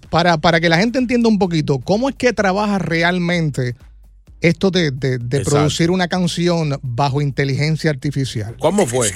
para, 0.09 0.37
para 0.37 0.59
que 0.59 0.69
la 0.69 0.77
gente 0.77 0.97
entienda 0.97 1.29
un 1.29 1.37
poquito, 1.37 1.77
¿cómo 1.79 2.09
es 2.09 2.15
que 2.15 2.33
trabaja 2.33 2.79
realmente 2.79 3.75
esto 4.41 4.71
de, 4.71 4.89
de- 4.91 5.19
de 5.19 5.41
producir 5.41 5.91
una 5.91 6.07
canción 6.07 6.79
bajo 6.81 7.21
inteligencia 7.21 7.91
artificial? 7.91 8.55
¿Cómo 8.59 8.87
fue? 8.87 9.11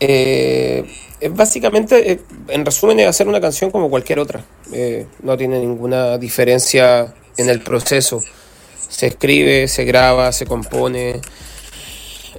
Eh, 0.00 0.84
es 1.20 1.34
básicamente, 1.34 2.12
eh, 2.12 2.20
en 2.48 2.64
resumen, 2.66 3.00
es 3.00 3.06
hacer 3.08 3.26
una 3.26 3.40
canción 3.40 3.70
como 3.70 3.88
cualquier 3.88 4.18
otra. 4.18 4.44
Eh, 4.72 5.06
no 5.22 5.36
tiene 5.38 5.58
ninguna 5.58 6.18
diferencia 6.18 7.14
en 7.38 7.48
el 7.48 7.60
proceso. 7.60 8.22
Se 8.88 9.06
escribe, 9.06 9.68
se 9.68 9.84
graba, 9.84 10.32
se 10.32 10.46
compone, 10.46 11.20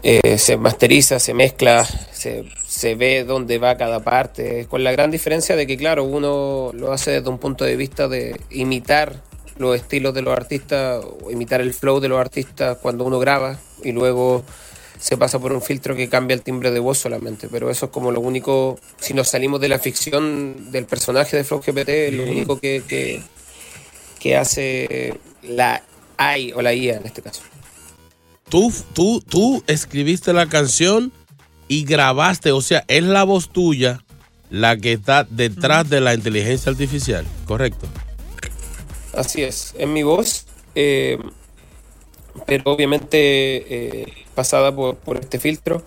eh, 0.03 0.37
se 0.37 0.57
masteriza, 0.57 1.19
se 1.19 1.33
mezcla, 1.33 1.85
se, 1.85 2.45
se 2.67 2.95
ve 2.95 3.23
dónde 3.23 3.57
va 3.57 3.77
cada 3.77 4.01
parte. 4.01 4.67
Con 4.69 4.83
la 4.83 4.91
gran 4.91 5.11
diferencia 5.11 5.55
de 5.55 5.65
que, 5.65 5.77
claro, 5.77 6.03
uno 6.03 6.71
lo 6.73 6.91
hace 6.91 7.11
desde 7.11 7.29
un 7.29 7.39
punto 7.39 7.65
de 7.65 7.75
vista 7.75 8.07
de 8.07 8.39
imitar 8.51 9.21
los 9.57 9.75
estilos 9.75 10.13
de 10.13 10.21
los 10.21 10.33
artistas, 10.33 11.03
o 11.03 11.31
imitar 11.31 11.61
el 11.61 11.73
flow 11.73 11.99
de 11.99 12.07
los 12.07 12.19
artistas 12.19 12.77
cuando 12.81 13.03
uno 13.03 13.19
graba 13.19 13.59
y 13.83 13.91
luego 13.91 14.43
se 14.99 15.17
pasa 15.17 15.39
por 15.39 15.53
un 15.53 15.61
filtro 15.61 15.95
que 15.95 16.09
cambia 16.09 16.33
el 16.33 16.41
timbre 16.41 16.71
de 16.71 16.79
voz 16.79 16.97
solamente, 16.97 17.47
pero 17.49 17.69
eso 17.69 17.85
es 17.85 17.91
como 17.91 18.11
lo 18.11 18.19
único, 18.19 18.79
si 18.99 19.13
nos 19.13 19.29
salimos 19.29 19.61
de 19.61 19.69
la 19.69 19.79
ficción 19.79 20.71
del 20.71 20.85
personaje 20.85 21.37
de 21.37 21.43
Flow 21.43 21.61
GPT, 21.61 22.13
lo 22.13 22.23
único 22.23 22.59
que, 22.59 22.83
que, 22.87 23.21
que 24.19 24.35
hace 24.35 25.19
la 25.43 25.81
AI 26.17 26.51
o 26.53 26.61
la 26.61 26.73
IA 26.73 26.97
en 26.97 27.05
este 27.05 27.21
caso. 27.21 27.41
Tú, 28.49 28.73
tú, 28.93 29.21
tú 29.21 29.63
escribiste 29.67 30.33
la 30.33 30.47
canción 30.47 31.11
y 31.67 31.85
grabaste, 31.85 32.51
o 32.51 32.61
sea, 32.61 32.83
es 32.87 33.03
la 33.03 33.23
voz 33.23 33.49
tuya 33.49 34.03
la 34.49 34.77
que 34.77 34.93
está 34.93 35.23
detrás 35.23 35.87
de 35.89 36.01
la 36.01 36.15
inteligencia 36.15 36.71
artificial, 36.71 37.25
¿correcto? 37.45 37.87
Así 39.13 39.43
es, 39.43 39.75
en 39.77 39.93
mi 39.93 40.01
voz, 40.01 40.45
eh, 40.73 41.19
pero 42.47 42.71
obviamente 42.71 43.17
eh, 43.17 44.13
pasada 44.33 44.75
por, 44.75 44.95
por 44.95 45.17
este 45.17 45.39
filtro. 45.39 45.83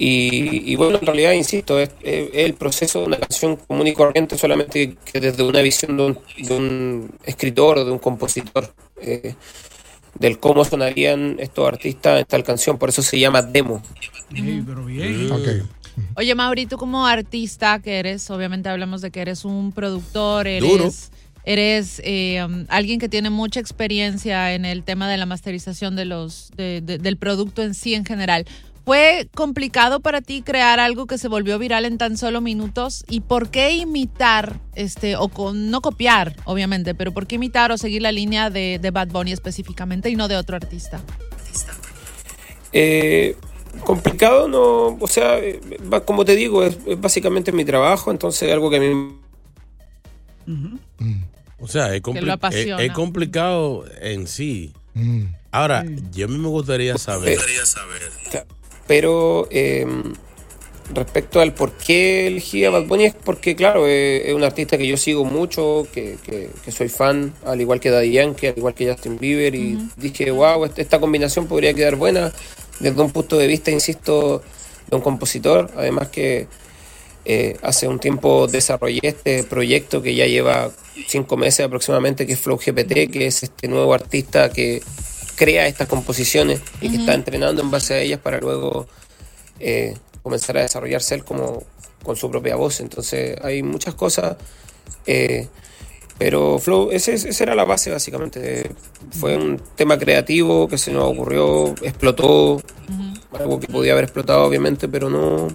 Y, 0.00 0.72
y 0.72 0.76
bueno, 0.76 0.98
en 1.00 1.06
realidad, 1.06 1.32
insisto, 1.32 1.80
es, 1.80 1.90
es 2.04 2.30
el 2.32 2.54
proceso 2.54 3.00
de 3.00 3.06
una 3.06 3.16
canción 3.18 3.56
común 3.56 3.86
y 3.88 3.94
corriente, 3.94 4.38
solamente 4.38 4.96
que 5.04 5.18
desde 5.20 5.42
una 5.42 5.60
visión 5.60 5.96
de 5.96 6.02
un, 6.04 6.18
de 6.38 6.56
un 6.56 7.10
escritor 7.24 7.78
o 7.78 7.84
de 7.84 7.90
un 7.90 7.98
compositor, 7.98 8.72
eh, 9.02 9.34
del 10.18 10.38
cómo 10.38 10.64
sonarían 10.64 11.36
estos 11.40 11.66
artistas 11.66 12.20
en 12.20 12.26
tal 12.26 12.44
canción, 12.44 12.78
por 12.78 12.90
eso 12.90 13.02
se 13.02 13.18
llama 13.18 13.42
demo. 13.42 13.82
pero 14.30 14.84
bien. 14.84 15.28
Oye, 16.14 16.32
Mauri, 16.36 16.66
tú 16.66 16.76
como 16.76 17.04
artista 17.06 17.80
que 17.80 17.98
eres, 17.98 18.30
obviamente 18.30 18.68
hablamos 18.68 19.00
de 19.00 19.10
que 19.10 19.20
eres 19.20 19.44
un 19.44 19.72
productor, 19.72 20.46
eres, 20.46 20.68
Duro. 20.68 20.90
eres 21.44 22.00
eh, 22.04 22.40
um, 22.44 22.66
alguien 22.68 23.00
que 23.00 23.08
tiene 23.08 23.30
mucha 23.30 23.58
experiencia 23.58 24.54
en 24.54 24.64
el 24.64 24.84
tema 24.84 25.08
de 25.10 25.16
la 25.16 25.26
masterización 25.26 25.96
de 25.96 26.04
los, 26.04 26.52
de- 26.56 26.80
de- 26.82 26.98
del 26.98 27.16
producto 27.16 27.62
en 27.62 27.74
sí 27.74 27.94
en 27.94 28.04
general. 28.04 28.46
¿Fue 28.88 29.28
complicado 29.34 30.00
para 30.00 30.22
ti 30.22 30.40
crear 30.40 30.80
algo 30.80 31.06
que 31.06 31.18
se 31.18 31.28
volvió 31.28 31.58
viral 31.58 31.84
en 31.84 31.98
tan 31.98 32.16
solo 32.16 32.40
minutos? 32.40 33.04
¿Y 33.06 33.20
por 33.20 33.50
qué 33.50 33.72
imitar, 33.72 34.60
este, 34.74 35.14
o 35.16 35.28
con, 35.28 35.70
no 35.70 35.82
copiar, 35.82 36.34
obviamente, 36.46 36.94
pero 36.94 37.12
por 37.12 37.26
qué 37.26 37.34
imitar 37.34 37.70
o 37.70 37.76
seguir 37.76 38.00
la 38.00 38.12
línea 38.12 38.48
de, 38.48 38.78
de 38.80 38.90
Bad 38.90 39.08
Bunny 39.08 39.32
específicamente 39.32 40.08
y 40.08 40.16
no 40.16 40.26
de 40.26 40.36
otro 40.36 40.56
artista? 40.56 41.02
Eh, 42.72 43.36
complicado, 43.84 44.48
no, 44.48 44.96
o 44.98 45.06
sea, 45.06 45.38
eh, 45.38 45.60
como 46.06 46.24
te 46.24 46.34
digo, 46.34 46.64
es, 46.64 46.78
es 46.86 46.98
básicamente 46.98 47.52
mi 47.52 47.66
trabajo, 47.66 48.10
entonces 48.10 48.50
algo 48.50 48.70
que 48.70 48.76
a 48.76 48.80
mí 48.80 49.18
O 51.60 51.68
sea, 51.68 51.94
es, 51.94 52.00
compli- 52.02 52.20
es- 52.54 52.64
es 52.80 52.92
complicado 52.94 53.84
en 54.00 54.26
sí. 54.26 54.72
Ahora, 55.50 55.84
yo 56.10 56.24
a 56.24 56.28
mí 56.28 56.38
me 56.38 56.48
gustaría 56.48 56.96
saber. 56.96 57.38
Pero 58.88 59.46
eh, 59.52 59.86
respecto 60.94 61.40
al 61.40 61.52
por 61.54 61.72
qué 61.72 62.26
elegí 62.26 62.64
a 62.64 62.70
Bad 62.70 62.86
Bunny 62.86 63.04
es 63.04 63.14
porque, 63.14 63.54
claro, 63.54 63.86
eh, 63.86 64.28
es 64.30 64.34
un 64.34 64.42
artista 64.42 64.78
que 64.78 64.86
yo 64.86 64.96
sigo 64.96 65.24
mucho, 65.24 65.86
que, 65.92 66.16
que- 66.24 66.48
que 66.64 66.72
soy 66.72 66.88
fan, 66.88 67.32
al 67.44 67.60
igual 67.60 67.78
que 67.78 67.90
Daddy 67.90 68.10
Yankee, 68.12 68.46
al 68.48 68.54
igual 68.56 68.74
que 68.74 68.90
Justin 68.90 69.18
Bieber, 69.18 69.54
y 69.54 69.78
dije, 69.96 70.30
wow, 70.30 70.64
este- 70.64 70.82
esta 70.82 70.98
combinación 70.98 71.46
podría 71.46 71.74
quedar 71.74 71.96
buena 71.96 72.32
desde 72.80 73.00
un 73.02 73.10
punto 73.12 73.36
de 73.36 73.46
vista, 73.46 73.70
insisto, 73.70 74.42
de 74.90 74.96
un 74.96 75.02
compositor, 75.02 75.70
además 75.76 76.08
que 76.08 76.46
eh, 77.30 77.58
hace 77.60 77.86
un 77.86 77.98
tiempo 77.98 78.46
desarrollé 78.46 79.00
este 79.02 79.44
proyecto 79.44 80.00
que 80.00 80.14
ya 80.14 80.24
lleva 80.26 80.70
cinco 81.06 81.36
meses 81.36 81.66
aproximadamente, 81.66 82.26
que 82.26 82.32
es 82.32 82.40
Flow 82.40 82.56
GPT, 82.56 83.10
que 83.10 83.26
es 83.26 83.42
este 83.42 83.68
nuevo 83.68 83.92
artista 83.92 84.48
que 84.50 84.80
crea 85.38 85.68
estas 85.68 85.86
composiciones 85.86 86.60
y 86.80 86.90
que 86.90 86.96
está 86.96 87.14
entrenando 87.14 87.62
en 87.62 87.70
base 87.70 87.94
a 87.94 88.00
ellas 88.00 88.18
para 88.18 88.40
luego 88.40 88.88
eh, 89.60 89.94
comenzar 90.22 90.58
a 90.58 90.62
desarrollarse 90.62 91.14
él 91.14 91.24
como 91.24 91.62
con 92.02 92.16
su 92.16 92.28
propia 92.30 92.56
voz. 92.56 92.80
Entonces 92.80 93.36
hay 93.42 93.62
muchas 93.62 93.94
cosas, 93.94 94.36
eh, 95.06 95.46
pero 96.18 96.58
Flow, 96.58 96.90
ese, 96.90 97.14
esa 97.14 97.44
era 97.44 97.54
la 97.54 97.64
base 97.64 97.90
básicamente. 97.90 98.70
Fue 99.12 99.36
un 99.36 99.60
tema 99.76 99.96
creativo 99.96 100.68
que 100.68 100.76
se 100.76 100.90
nos 100.90 101.04
ocurrió, 101.04 101.74
explotó, 101.82 102.60
algo 103.38 103.60
que 103.60 103.68
podía 103.68 103.92
haber 103.92 104.04
explotado 104.04 104.44
obviamente, 104.44 104.88
pero 104.88 105.08
no... 105.08 105.48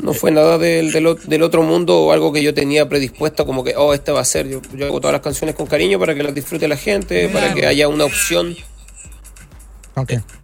No 0.00 0.14
fue 0.14 0.30
nada 0.30 0.58
del, 0.58 0.92
del, 0.92 1.42
otro 1.42 1.64
mundo 1.64 2.04
o 2.04 2.12
algo 2.12 2.32
que 2.32 2.40
yo 2.40 2.54
tenía 2.54 2.88
predispuesto 2.88 3.44
como 3.44 3.64
que, 3.64 3.74
oh, 3.76 3.94
este 3.94 4.12
va 4.12 4.20
a 4.20 4.24
ser. 4.24 4.48
Yo, 4.48 4.62
yo 4.72 4.86
hago 4.86 5.00
todas 5.00 5.12
las 5.12 5.22
canciones 5.22 5.56
con 5.56 5.66
cariño 5.66 5.98
para 5.98 6.14
que 6.14 6.22
las 6.22 6.32
disfrute 6.32 6.68
la 6.68 6.76
gente, 6.76 7.28
para 7.30 7.52
que 7.52 7.66
haya 7.66 7.88
una 7.88 8.04
opción. 8.04 8.56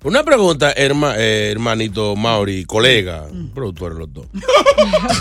Una 0.04 0.22
pregunta, 0.24 0.72
herma- 0.74 1.14
eh, 1.16 1.50
hermanito 1.52 2.16
Mauri, 2.16 2.64
colega, 2.64 3.26
productores 3.54 3.98
los 3.98 4.12
dos. 4.12 4.26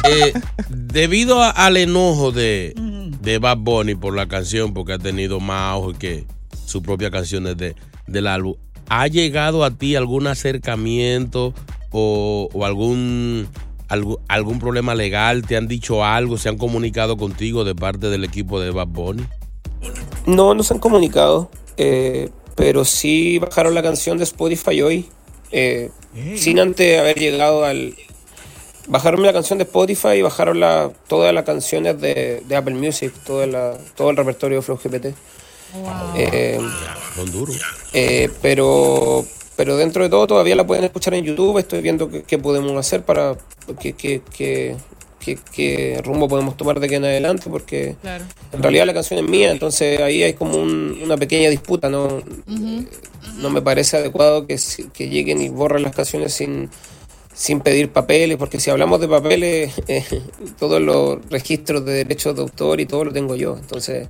Eh, 0.10 0.34
debido 0.70 1.42
a- 1.42 1.50
al 1.52 1.78
enojo 1.78 2.32
de, 2.32 2.74
de 3.22 3.38
Bad 3.38 3.58
Bunny 3.60 3.96
por 3.96 4.16
la 4.16 4.28
canción, 4.28 4.74
porque 4.74 4.94
ha 4.94 5.00
tenido 5.00 5.40
más 5.40 5.74
auge 5.74 5.98
que 5.98 6.26
su 6.66 6.82
propia 6.82 7.10
canción 7.12 7.44
desde 7.46 7.76
del 8.08 8.28
álbum, 8.28 8.56
¿ha 8.90 9.08
llegado 9.08 9.64
a 9.64 9.72
ti 9.72 9.96
algún 9.96 10.28
acercamiento 10.28 11.54
o, 11.92 12.50
o 12.52 12.66
algún, 12.66 13.48
algún 13.88 14.18
algún 14.28 14.60
problema 14.60 14.96
legal? 14.96 15.44
¿Te 15.44 15.56
han 15.56 15.68
dicho 15.68 16.04
algo? 16.04 16.38
¿Se 16.38 16.50
han 16.50 16.58
comunicado 16.58 17.16
contigo 17.18 17.64
de 17.64 17.76
parte 17.76 18.10
del 18.10 18.24
equipo 18.24 18.60
de 18.60 18.72
Bad 18.72 18.88
Bunny? 18.88 19.24
No, 20.26 20.54
no 20.54 20.64
se 20.64 20.74
han 20.74 20.80
comunicado, 20.80 21.50
eh, 21.78 22.30
pero 22.56 22.86
sí 22.86 23.40
bajaron 23.40 23.74
la 23.74 23.82
canción 23.84 24.18
de 24.18 24.24
Spotify 24.26 24.82
hoy, 24.82 25.10
eh, 25.52 25.90
sin 26.36 26.60
antes 26.60 27.00
haber 27.00 27.18
llegado 27.20 27.64
al... 27.66 27.96
Bajaron 28.86 29.24
la 29.24 29.32
canción 29.32 29.58
de 29.60 29.64
Spotify 29.64 30.10
y 30.18 30.22
bajaron 30.22 30.60
la, 30.60 30.92
todas 31.08 31.34
las 31.34 31.46
canciones 31.46 32.02
de, 32.02 32.44
de 32.46 32.56
Apple 32.56 32.74
Music, 32.76 33.14
toda 33.26 33.48
la, 33.48 33.78
todo 33.96 34.10
el 34.10 34.18
repertorio 34.18 34.58
de 34.58 34.62
Flow 34.62 34.78
GPT. 34.84 35.06
Eh, 36.18 36.60
Son 37.16 37.32
duros. 37.32 37.62
eh, 37.94 38.30
pero, 38.42 39.26
pero 39.56 39.78
dentro 39.78 40.04
de 40.04 40.10
todo 40.10 40.28
todavía 40.28 40.56
la 40.56 40.68
pueden 40.68 40.84
escuchar 40.84 41.14
en 41.14 41.24
YouTube. 41.24 41.58
Estoy 41.60 41.82
viendo 41.82 42.10
qué, 42.28 42.38
podemos 42.38 42.74
hacer 42.78 43.04
para 43.04 43.38
qué, 43.80 43.94
qué, 43.94 44.22
qué- 44.36 44.76
qué- 45.24 45.38
qué 45.52 46.02
rumbo 46.04 46.28
podemos 46.28 46.58
tomar 46.58 46.80
de 46.80 46.86
aquí 46.88 46.96
en 46.96 47.06
adelante, 47.06 47.50
porque 47.50 47.96
Claro. 48.02 48.26
en 48.52 48.62
realidad 48.62 48.86
la 48.86 48.94
canción 48.94 49.20
es 49.24 49.30
mía, 49.30 49.52
entonces 49.52 50.00
ahí 50.02 50.24
hay 50.24 50.34
como 50.34 50.56
un- 50.58 51.00
una 51.04 51.18
pequeña 51.18 51.50
disputa. 51.50 51.90
No, 51.90 52.22
no 53.40 53.50
me 53.50 53.62
parece 53.62 53.98
adecuado 53.98 54.46
que, 54.48 54.58
que 54.94 55.10
lleguen 55.10 55.42
y 55.42 55.50
borren 55.50 55.84
las 55.84 55.96
canciones 55.96 56.34
sin, 56.34 56.70
sin 57.34 57.62
pedir 57.62 57.90
papeles, 57.90 58.38
porque 58.38 58.60
si 58.60 58.70
hablamos 58.70 59.00
de 59.02 59.08
papeles, 59.08 59.74
eh, 59.88 60.04
todos 60.60 60.82
los 60.82 61.18
registros 61.30 61.84
de 61.86 61.94
derechos 61.94 62.36
de 62.36 62.42
autor 62.42 62.80
y 62.80 62.86
todo 62.86 63.06
lo 63.06 63.12
tengo 63.14 63.36
yo. 63.36 63.58
Entonces, 63.58 64.08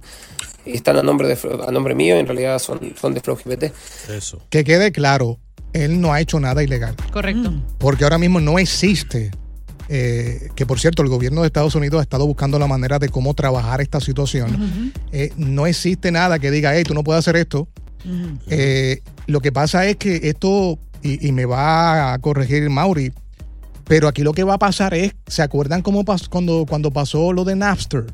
y 0.66 0.74
están 0.76 0.98
a 0.98 1.04
nombre 1.04 1.28
de 1.28 1.38
a 1.68 1.72
nombre 1.72 1.94
mío, 1.96 2.16
y 2.16 2.20
en 2.20 2.26
realidad 2.28 2.60
son, 2.60 2.80
son 3.00 3.14
de 3.14 3.22
Flow 3.22 3.36
GPT. 3.38 3.72
Eso. 4.10 4.42
Que 4.50 4.64
quede 4.64 4.92
claro, 4.92 5.40
él 5.74 6.00
no 6.00 6.14
ha 6.14 6.22
hecho 6.22 6.40
nada 6.40 6.64
ilegal. 6.64 6.96
Correcto. 7.12 7.52
Porque 7.80 8.04
ahora 8.04 8.18
mismo 8.18 8.40
no 8.40 8.60
existe. 8.60 9.32
Eh, 9.90 10.50
que 10.56 10.66
por 10.66 10.80
cierto, 10.80 11.02
el 11.04 11.10
gobierno 11.10 11.42
de 11.42 11.48
Estados 11.48 11.76
Unidos 11.76 12.00
ha 12.00 12.04
estado 12.04 12.26
buscando 12.26 12.58
la 12.60 12.68
manera 12.68 13.00
de 13.00 13.10
cómo 13.10 13.34
trabajar 13.34 13.82
esta 13.82 14.00
situación. 14.00 14.92
Eh, 15.12 15.32
no 15.38 15.66
existe 15.68 16.12
nada 16.12 16.40
que 16.40 16.52
diga, 16.52 16.76
hey, 16.76 16.84
tú 16.86 16.94
no 16.94 17.04
puedes 17.04 17.20
hacer 17.20 17.36
esto. 17.36 17.68
Eh, 18.48 19.02
lo 19.28 19.40
que 19.42 19.52
pasa 19.52 19.86
es 19.88 19.96
que 19.98 20.22
esto, 20.24 20.78
y, 21.02 21.26
y 21.28 21.32
me 21.32 21.46
va 21.46 22.14
a 22.14 22.20
corregir 22.20 22.70
Mauri, 22.70 23.12
pero 23.86 24.08
aquí 24.08 24.24
lo 24.24 24.34
que 24.34 24.44
va 24.44 24.56
a 24.56 24.60
pasar 24.60 24.94
es, 24.94 25.14
¿se 25.28 25.42
acuerdan 25.42 25.82
cómo 25.82 26.04
pas- 26.06 26.28
cuando, 26.30 26.66
cuando 26.68 26.92
pasó 26.92 27.34
lo 27.34 27.44
de 27.44 27.56
Napster? 27.56 28.06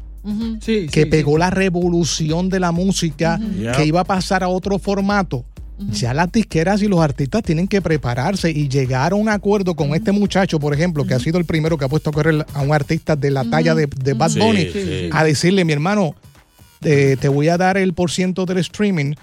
que 0.91 1.05
pegó 1.05 1.37
la 1.37 1.49
revolución 1.49 2.49
de 2.49 2.59
la 2.59 2.71
música, 2.73 3.39
que 3.77 3.85
iba 3.85 4.01
a 4.01 4.03
pasar 4.03 4.43
a 4.43 4.49
otro 4.49 4.77
formato. 4.77 5.45
Ya 5.91 6.13
las 6.13 6.31
disqueras 6.31 6.81
y 6.81 6.87
los 6.87 6.99
artistas 6.99 7.41
tienen 7.41 7.67
que 7.67 7.81
prepararse 7.81 8.51
y 8.51 8.67
llegar 8.67 9.13
a 9.13 9.15
un 9.15 9.29
acuerdo 9.29 9.75
con 9.75 9.95
este 9.95 10.11
muchacho, 10.11 10.59
por 10.59 10.73
ejemplo, 10.73 11.05
que 11.05 11.13
ha 11.13 11.19
sido 11.19 11.37
el 11.37 11.45
primero 11.45 11.77
que 11.77 11.85
ha 11.85 11.87
puesto 11.87 12.09
a 12.09 12.13
correr 12.13 12.45
a 12.53 12.61
un 12.61 12.73
artista 12.73 13.15
de 13.15 13.31
la 13.31 13.45
talla 13.45 13.73
de, 13.75 13.87
de 13.87 14.13
Bad 14.13 14.31
Bunny, 14.37 14.65
sí, 14.65 14.71
sí. 14.73 15.09
a 15.11 15.23
decirle, 15.23 15.63
mi 15.63 15.71
hermano, 15.71 16.15
eh, 16.81 17.17
te 17.19 17.27
voy 17.27 17.49
a 17.49 17.57
dar 17.57 17.77
el 17.77 17.93
por 17.93 18.11
ciento 18.11 18.45
del 18.45 18.57
streaming, 18.59 19.13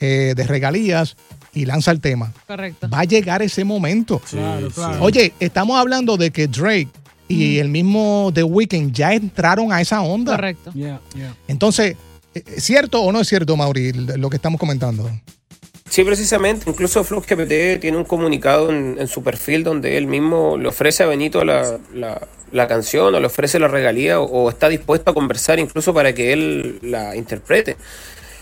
eh, 0.00 0.34
de 0.36 0.46
regalías, 0.46 1.16
y 1.54 1.64
lanza 1.64 1.90
el 1.90 2.00
tema. 2.00 2.32
Correcto. 2.46 2.88
Va 2.90 3.00
a 3.00 3.04
llegar 3.04 3.42
ese 3.42 3.64
momento. 3.64 4.20
Claro, 4.28 4.70
claro. 4.70 5.02
Oye, 5.02 5.32
estamos 5.40 5.78
hablando 5.78 6.18
de 6.18 6.30
que 6.30 6.46
Drake 6.48 6.88
y 7.28 7.58
el 7.58 7.70
mismo 7.70 8.30
The 8.34 8.42
Weeknd 8.42 8.92
ya 8.92 9.14
entraron 9.14 9.72
a 9.72 9.80
esa 9.80 10.02
onda. 10.02 10.36
Correcto. 10.36 10.70
Yeah, 10.74 11.00
yeah. 11.14 11.34
Entonces, 11.48 11.96
¿es 12.34 12.62
¿cierto 12.62 13.02
o 13.02 13.10
no 13.10 13.20
es 13.20 13.28
cierto, 13.28 13.56
Mauri, 13.56 13.92
lo 13.92 14.28
que 14.28 14.36
estamos 14.36 14.60
comentando? 14.60 15.10
Sí, 15.88 16.04
precisamente. 16.04 16.68
Incluso 16.68 17.04
Flow 17.04 17.20
GPT 17.22 17.80
tiene 17.80 17.96
un 17.96 18.04
comunicado 18.04 18.70
en, 18.70 18.96
en 18.98 19.06
su 19.08 19.22
perfil 19.22 19.62
donde 19.64 19.96
él 19.96 20.06
mismo 20.06 20.56
le 20.58 20.68
ofrece 20.68 21.02
a 21.02 21.06
Benito 21.06 21.44
la, 21.44 21.78
la- 21.94 22.26
la 22.52 22.68
canción 22.68 23.12
o 23.14 23.20
le 23.20 23.26
ofrece 23.26 23.58
la 23.58 23.66
regalía 23.68 24.20
o, 24.20 24.24
o 24.24 24.48
está 24.48 24.68
dispuesto 24.68 25.10
a 25.10 25.14
conversar 25.14 25.58
incluso 25.58 25.92
para 25.92 26.12
que 26.14 26.32
él 26.32 26.78
la 26.82 27.14
interprete. 27.16 27.76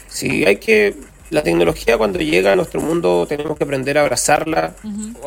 Si 0.09 0.45
hay 0.45 0.57
que... 0.57 0.95
La 1.31 1.43
tecnología 1.43 1.97
cuando 1.99 2.19
llega 2.21 2.53
a 2.53 2.57
nuestro 2.57 2.81
mundo 2.83 3.27
tenemos 3.27 3.57
que 3.57 3.65
aprender 3.65 3.97
a 3.99 4.03
abrazarla. 4.03 4.75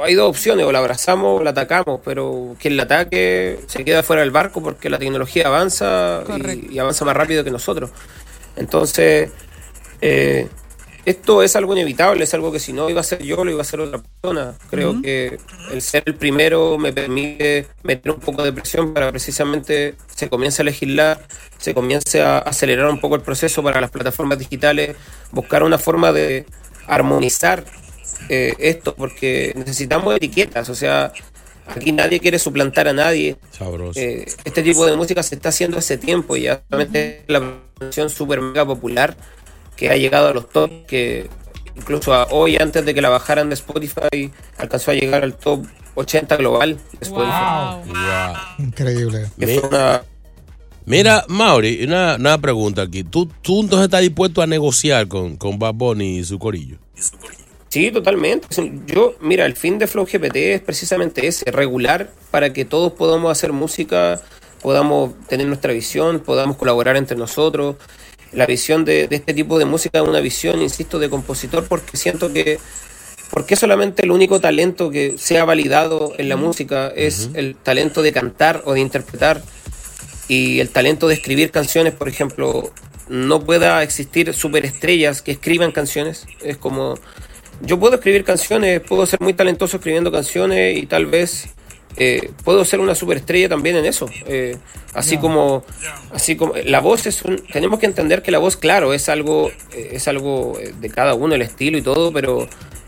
Hay 0.02 0.14
dos 0.14 0.30
opciones, 0.30 0.66
o 0.66 0.72
la 0.72 0.80
abrazamos 0.80 1.42
o 1.42 1.44
la 1.44 1.50
atacamos, 1.50 2.00
pero 2.06 2.56
quien 2.62 2.78
la 2.78 2.84
ataque 2.84 3.60
se 3.66 3.84
queda 3.84 4.04
fuera 4.04 4.22
del 4.22 4.32
barco 4.32 4.62
porque 4.62 4.90
la 4.92 5.00
tecnología 5.00 5.48
avanza 5.48 6.24
y, 6.70 6.76
y 6.76 6.80
avanza 6.80 7.04
más 7.04 7.18
rápido 7.18 7.44
que 7.44 7.50
nosotros. 7.52 7.90
Entonces, 8.56 9.32
eh, 10.00 10.48
esto 11.08 11.42
es 11.42 11.56
algo 11.56 11.72
inevitable, 11.72 12.26
es 12.26 12.34
algo 12.34 12.52
que 12.52 12.60
si 12.60 12.74
no 12.74 12.90
iba 12.90 13.00
a 13.00 13.04
ser 13.04 13.24
yo, 13.24 13.46
lo 13.46 13.50
iba 13.50 13.60
a 13.60 13.62
hacer 13.62 13.80
otra 13.80 14.02
persona. 14.04 14.56
Creo 14.70 15.02
que 15.02 15.38
el 15.72 15.82
ser 15.82 16.04
el 16.06 16.16
primero 16.16 16.78
me 16.78 16.92
permite 16.92 17.66
meter 17.84 18.12
un 18.12 18.20
poco 18.20 18.44
de 18.44 18.52
presión 18.52 18.94
para 18.94 19.10
precisamente 19.10 19.96
se 20.14 20.28
comience 20.28 20.64
a 20.64 20.66
legislar, 20.66 21.26
se 21.60 21.74
comience 21.74 22.22
a 22.22 22.40
acelerar 22.40 22.90
un 22.90 23.00
poco 23.00 23.16
el 23.16 23.22
proceso 23.22 23.64
para 23.64 23.80
las 23.80 23.90
plataformas 23.90 24.38
digitales, 24.38 24.98
buscar 25.32 25.64
una 25.64 25.78
forma 25.78 26.12
de 26.12 26.46
armonizar 26.88 27.64
eh, 28.28 28.54
esto 28.60 28.94
porque 28.94 29.54
necesitamos 29.56 30.14
etiquetas, 30.14 30.68
o 30.68 30.76
sea, 30.76 31.14
aquí 31.68 31.94
nadie 31.94 32.20
quiere 32.20 32.38
suplantar 32.38 32.90
a 32.90 32.94
nadie. 32.94 33.38
Sabroso. 33.52 33.98
Eh, 33.98 34.26
este 34.44 34.62
tipo 34.62 34.86
de 34.86 34.98
música 34.98 35.24
se 35.24 35.36
está 35.36 35.50
haciendo 35.50 35.78
hace 35.78 35.98
tiempo 35.98 36.36
y 36.36 36.42
ya 36.42 36.64
es 36.70 37.22
la 37.28 37.62
canción 37.80 38.10
super 38.10 38.42
mega 38.42 38.66
popular 38.66 39.16
que 39.78 39.90
ha 39.90 39.96
llegado 39.96 40.28
a 40.28 40.34
los 40.34 40.50
top, 40.50 40.70
que 40.88 41.30
incluso 41.78 42.14
a- 42.14 42.26
hoy 42.32 42.58
antes 42.58 42.84
de 42.84 42.94
que 42.94 43.02
la 43.02 43.10
bajaran 43.10 43.48
de 43.50 43.54
Spotify 43.56 44.32
alcanzó 44.58 44.92
a 44.92 44.96
llegar 44.96 45.24
al 45.24 45.36
top 45.36 45.66
80 45.96 46.36
global 46.36 46.76
de 47.00 47.06
Spotify. 47.06 47.32
Increíble. 48.60 49.28
Una- 49.64 50.04
Mira, 50.86 51.26
Mauri, 51.28 51.84
una, 51.84 52.16
una 52.16 52.38
pregunta 52.40 52.84
aquí. 52.84 53.04
¿Tú, 53.04 53.26
¿Tú 53.42 53.62
entonces 53.62 53.86
estás 53.86 54.02
dispuesto 54.02 54.42
a 54.42 54.48
negociar 54.48 55.08
con, 55.10 55.36
con 55.36 55.60
Bad 55.60 55.74
Bunny 55.74 56.20
y 56.20 56.24
su 56.24 56.40
corillo? 56.40 56.78
Sí, 57.70 57.92
totalmente. 57.92 58.48
Yo, 58.86 59.16
mira, 59.20 59.46
el 59.46 59.56
fin 59.58 59.78
de 59.80 59.88
Flow 59.88 60.06
GPT 60.06 60.54
es 60.54 60.62
precisamente 60.62 61.28
ese, 61.28 61.52
regular 61.52 62.10
para 62.32 62.54
que 62.54 62.64
todos 62.64 62.94
podamos 62.94 63.30
hacer 63.30 63.52
música, 63.52 64.22
podamos 64.62 65.12
tener 65.28 65.46
nuestra 65.48 65.74
visión, 65.74 66.22
podamos 66.22 66.56
colaborar 66.56 66.96
entre 66.96 67.18
nosotros. 67.18 67.76
La 68.34 68.46
visión 68.46 68.86
de, 68.86 69.08
de 69.08 69.16
este 69.16 69.34
tipo 69.34 69.60
de 69.60 69.66
música 69.66 70.00
es 70.00 70.08
una 70.08 70.20
visión, 70.20 70.62
insisto, 70.62 71.00
de 71.00 71.10
compositor 71.10 71.66
porque 71.68 71.98
siento 71.98 72.32
que 72.32 72.60
porque 73.30 73.56
solamente 73.56 74.04
el 74.04 74.12
único 74.12 74.40
talento 74.40 74.90
que 74.90 75.16
sea 75.18 75.46
validado 75.46 76.14
en 76.18 76.30
la 76.30 76.38
música 76.38 76.92
es 76.96 77.30
el 77.34 77.56
talento 77.56 78.02
de 78.02 78.12
cantar 78.12 78.64
o 78.66 78.74
de 78.74 78.80
interpretar. 78.80 79.42
Y 80.28 80.60
el 80.60 80.70
talento 80.70 81.08
de 81.08 81.16
escribir 81.16 81.52
canciones, 81.52 81.94
por 81.94 82.10
ejemplo, 82.10 82.72
no 83.10 83.42
pueda 83.42 83.84
existir 83.84 84.34
superestrellas 84.34 85.22
que 85.22 85.32
escriban 85.32 85.72
canciones. 85.72 86.26
Es 86.42 86.58
como, 86.58 86.96
yo 87.62 87.80
puedo 87.80 87.96
escribir 87.96 88.24
canciones, 88.24 88.82
puedo 88.82 89.06
ser 89.06 89.20
muy 89.22 89.34
talentoso 89.34 89.78
escribiendo 89.78 90.12
canciones 90.12 90.78
y 90.78 90.86
tal 90.86 91.06
vez 91.06 91.50
eh, 91.98 92.32
puedo 92.44 92.64
ser 92.66 92.80
una 92.80 92.96
superestrella 92.96 93.50
también 93.50 93.76
en 93.76 93.86
eso. 93.86 94.08
Eh, 94.28 94.58
así 94.94 95.18
como, 95.18 95.64
así 96.14 96.36
como 96.36 96.54
la 96.64 96.80
voz 96.80 97.06
es 97.08 97.22
un, 97.24 97.38
tenemos 97.52 97.80
que 97.80 97.86
entender 97.88 98.22
que 98.22 98.32
la 98.32 98.38
voz, 98.40 98.58
claro, 98.58 98.94
es 98.94 99.10
algo, 99.10 99.50
eh, 99.74 99.90
es 99.94 100.08
algo 100.08 100.58
eh, 100.60 100.74
de 100.80 100.90
cada 100.90 101.14
uno, 101.16 101.36
el 101.36 101.42
estilo 101.42 101.78
y 101.78 101.82
todo, 101.82 102.12
pero 102.12 102.48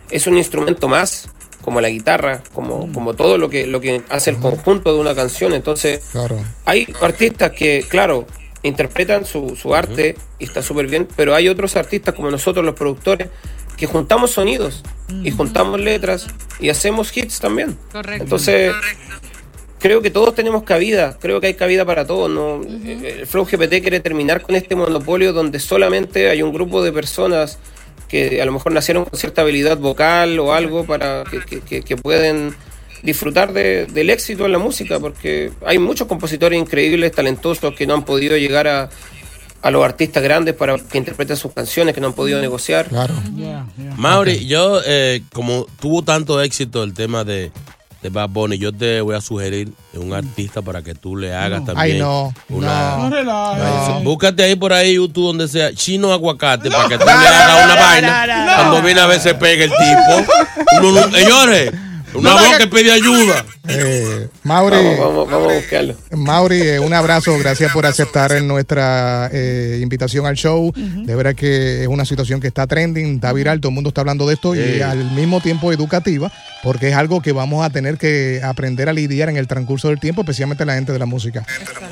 es 0.09 0.27
un 0.27 0.37
instrumento 0.37 0.87
más 0.87 1.29
como 1.61 1.81
la 1.81 1.89
guitarra, 1.89 2.41
como, 2.53 2.91
como 2.93 3.13
todo 3.15 3.37
lo 3.37 3.49
que, 3.49 3.67
lo 3.67 3.81
que 3.81 4.01
hace 4.09 4.29
el 4.31 4.37
conjunto 4.37 4.93
de 4.93 4.99
una 4.99 5.13
canción. 5.13 5.53
Entonces, 5.53 6.01
Claro. 6.11 6.37
hay 6.65 6.87
artistas 7.01 7.51
que, 7.51 7.85
claro, 7.87 8.25
interpretan 8.63 9.25
su, 9.25 9.55
su 9.55 9.75
arte 9.75 10.15
y 10.39 10.45
está 10.45 10.61
súper 10.61 10.87
bien, 10.87 11.07
pero 11.15 11.35
hay 11.35 11.47
otros 11.47 11.75
artistas 11.75 12.13
como 12.15 12.31
nosotros, 12.31 12.65
los 12.65 12.75
productores, 12.75 13.27
que 13.79 13.85
juntamos 13.87 14.31
sonidos 14.31 14.83
y 15.23 15.31
juntamos 15.31 15.79
letras 15.79 16.27
y 16.59 16.69
hacemos 16.69 17.15
hits 17.15 17.39
también. 17.39 17.77
Correcto. 17.91 18.23
Entonces, 18.23 18.73
creo 19.79 20.01
que 20.01 20.11
todos 20.11 20.35
tenemos 20.35 20.63
cabida, 20.63 21.17
creo 21.19 21.39
que 21.39 21.47
hay 21.47 21.53
cabida 21.53 21.85
para 21.85 22.05
todos. 22.05 22.29
¿no? 22.29 22.61
Eh, 22.85 23.17
El 23.21 23.27
Flow 23.27 23.45
GPT 23.45 23.81
quiere 23.81 23.99
terminar 24.01 24.41
con 24.41 24.55
este 24.55 24.75
monopolio 24.75 25.33
donde 25.33 25.59
solamente 25.59 26.29
hay 26.29 26.41
un 26.41 26.53
grupo 26.53 26.83
de 26.83 26.91
personas 26.91 27.57
que 28.07 28.41
a 28.41 28.45
lo 28.45 28.51
mejor 28.51 28.71
nacieron 28.73 29.05
con 29.05 29.17
cierta 29.19 29.41
habilidad 29.43 29.77
vocal 29.77 30.39
o 30.39 30.53
algo 30.53 30.83
para 30.85 31.23
que, 31.29 31.39
que- 31.41 31.61
que- 31.61 31.81
que 31.83 31.95
pueden 31.95 32.55
disfrutar 33.03 33.53
de- 33.53 33.85
del 33.85 34.09
éxito 34.09 34.45
en 34.45 34.51
la 34.51 34.57
música, 34.59 34.99
porque 34.99 35.51
hay 35.65 35.77
muchos 35.77 36.07
compositores 36.07 36.59
increíbles, 36.59 37.11
talentosos, 37.13 37.73
que 37.75 37.87
no 37.87 37.93
han 37.93 38.03
podido 38.03 38.35
llegar 38.35 38.67
a, 38.67 38.89
a 39.61 39.71
los 39.71 39.83
artistas 39.83 40.23
grandes 40.23 40.55
para 40.55 40.77
que 40.77 40.97
interpreten 40.97 41.35
sus 41.37 41.51
canciones, 41.53 41.93
que 41.93 42.01
no 42.01 42.07
han 42.07 42.13
podido 42.13 42.39
negociar. 42.41 42.87
Claro. 42.87 43.13
Mauri, 43.97 44.45
yo, 44.47 44.79
eh, 44.85 45.21
como 45.33 45.65
tuvo 45.79 46.01
tanto 46.03 46.41
éxito 46.41 46.83
el 46.83 46.93
tema 46.93 47.23
de, 47.23 47.51
de 48.01 48.09
Bad 48.09 48.29
Bunny, 48.29 48.57
yo 48.57 48.71
te 48.71 49.01
voy 49.01 49.15
a 49.15 49.21
sugerir 49.21 49.73
un 49.93 50.13
artista 50.13 50.61
para 50.61 50.81
que 50.81 50.95
tú 50.95 51.17
le 51.17 51.33
hagas 51.35 51.65
también. 51.65 51.95
Ay, 51.95 51.99
no. 51.99 52.33
Una, 52.49 52.97
No 52.97 53.09
relajes. 53.09 53.63
Ay, 53.97 54.03
Búscate 54.03 54.43
ahí 54.43 54.55
por 54.55 54.71
ahí 54.71 54.93
YouTube 54.95 55.27
donde 55.27 55.47
sea 55.49 55.73
chino 55.73 56.13
aguacate 56.13 56.71
para 56.71 56.87
que 56.87 56.97
tú 56.97 57.05
le 57.05 57.11
hagas 57.11 57.65
una 57.65 57.75
vaina. 57.75 58.53
Cuando 58.55 58.81
viene 58.81 59.01
a 59.01 59.07
ver 59.07 59.19
se 59.19 59.33
pega 59.35 59.65
el 59.65 59.71
tipo. 59.71 60.33
Uno 60.87 60.91
no- 61.07 61.11
señores, 61.11 61.73
una 62.13 62.33
voz 62.33 62.57
que 62.57 62.67
pide 62.67 62.91
ayuda. 62.91 63.45
Eh, 63.67 64.27
Mauri, 64.43 64.75
Vamos, 64.75 64.99
vamos, 64.99 65.31
vamos 65.31 65.51
a 65.51 65.55
buscarlo. 65.55 65.95
Mauri, 66.11 66.61
eh, 66.61 66.79
un 66.79 66.93
abrazo, 66.93 67.37
gracias 67.37 67.71
por 67.71 67.85
aceptar 67.85 68.41
nuestra 68.41 69.29
eh, 69.31 69.79
invitación 69.81 70.25
al 70.25 70.35
show. 70.35 70.73
De 70.75 71.15
verdad 71.15 71.35
que 71.35 71.83
es 71.83 71.87
una 71.87 72.05
situación 72.05 72.39
que 72.39 72.47
está 72.47 72.65
trending, 72.67 73.15
está 73.15 73.31
viral, 73.33 73.59
todo 73.59 73.69
el 73.69 73.75
mundo 73.75 73.89
está 73.89 74.01
hablando 74.01 74.27
de 74.27 74.33
esto 74.33 74.55
y 74.55 74.81
al 74.81 75.11
mismo 75.11 75.41
tiempo 75.41 75.71
educativa, 75.71 76.31
porque 76.63 76.89
es 76.89 76.95
algo 76.95 77.21
que 77.21 77.31
vamos 77.31 77.65
a 77.65 77.69
tener 77.69 77.97
que 77.97 78.41
aprender 78.43 78.89
a 78.89 78.93
lidiar 78.93 79.29
en 79.29 79.37
el 79.37 79.47
transcurso 79.47 79.89
del 79.89 79.99
tiempo, 79.99 80.21
especialmente 80.21 80.65
la 80.65 80.75
gente 80.75 80.91
de 80.91 80.99
la 80.99 81.05
música. 81.05 81.45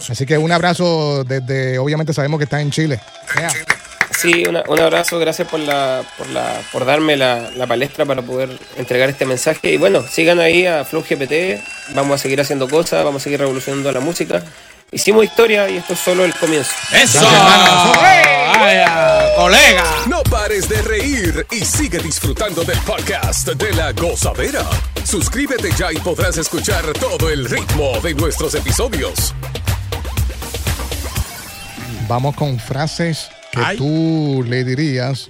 Así 0.10 0.26
que 0.26 0.38
un 0.38 0.52
abrazo 0.52 1.24
desde, 1.24 1.78
obviamente 1.78 2.14
sabemos 2.14 2.40
que 2.40 2.46
está 2.46 2.62
en 2.62 2.72
Chile. 2.72 3.00
Yeah. 3.36 3.77
Sí, 4.20 4.46
una- 4.48 4.64
un 4.68 4.80
abrazo, 4.80 5.20
gracias 5.20 5.48
por 5.48 5.60
la, 5.60 6.04
por 6.18 6.28
la, 6.30 6.60
por 6.72 6.86
darme 6.86 7.16
la, 7.18 7.52
la 7.56 7.68
palestra 7.68 8.06
para 8.06 8.22
poder 8.22 8.50
entregar 8.78 9.10
este 9.10 9.26
mensaje. 9.26 9.74
Y 9.74 9.78
bueno, 9.78 10.04
sigan 10.10 10.40
ahí 10.40 10.66
a 10.66 10.84
Flow 10.86 11.04
GPT, 11.08 11.62
vamos 11.94 12.16
a 12.16 12.18
seguir 12.18 12.42
haciendo 12.42 12.68
cosas, 12.68 13.04
vamos 13.04 13.22
a 13.22 13.24
seguir 13.24 13.40
revolucionando 13.40 13.92
la 13.92 14.00
música. 14.00 14.44
Hicimos 14.92 15.26
historia 15.26 15.70
y 15.70 15.78
esto 15.78 15.94
es 15.94 16.00
solo 16.00 16.24
el 16.24 16.34
comienzo. 16.34 16.72
¡Eso! 16.94 17.20
¡Vaya, 18.60 19.36
colega! 19.36 19.84
No 20.08 20.24
pares 20.24 20.68
de 20.70 20.82
reír 20.82 21.46
y 21.52 21.64
sigue 21.66 22.00
disfrutando 22.00 22.64
del 22.64 22.80
podcast 22.80 23.50
de 23.50 23.74
la 23.74 23.92
gozadera. 23.92 24.64
Suscríbete 25.04 25.70
ya 25.78 25.92
y 25.92 25.98
podrás 25.98 26.38
escuchar 26.38 26.86
todo 26.94 27.30
el 27.30 27.46
ritmo 27.50 28.00
de 28.02 28.14
nuestros 28.16 28.56
episodios. 28.56 29.34
Vamos 32.08 32.36
con 32.36 32.58
frases 32.58 33.30
que 33.58 33.66
Ay. 33.66 33.78
tú 33.78 34.44
le 34.48 34.64
dirías 34.64 35.30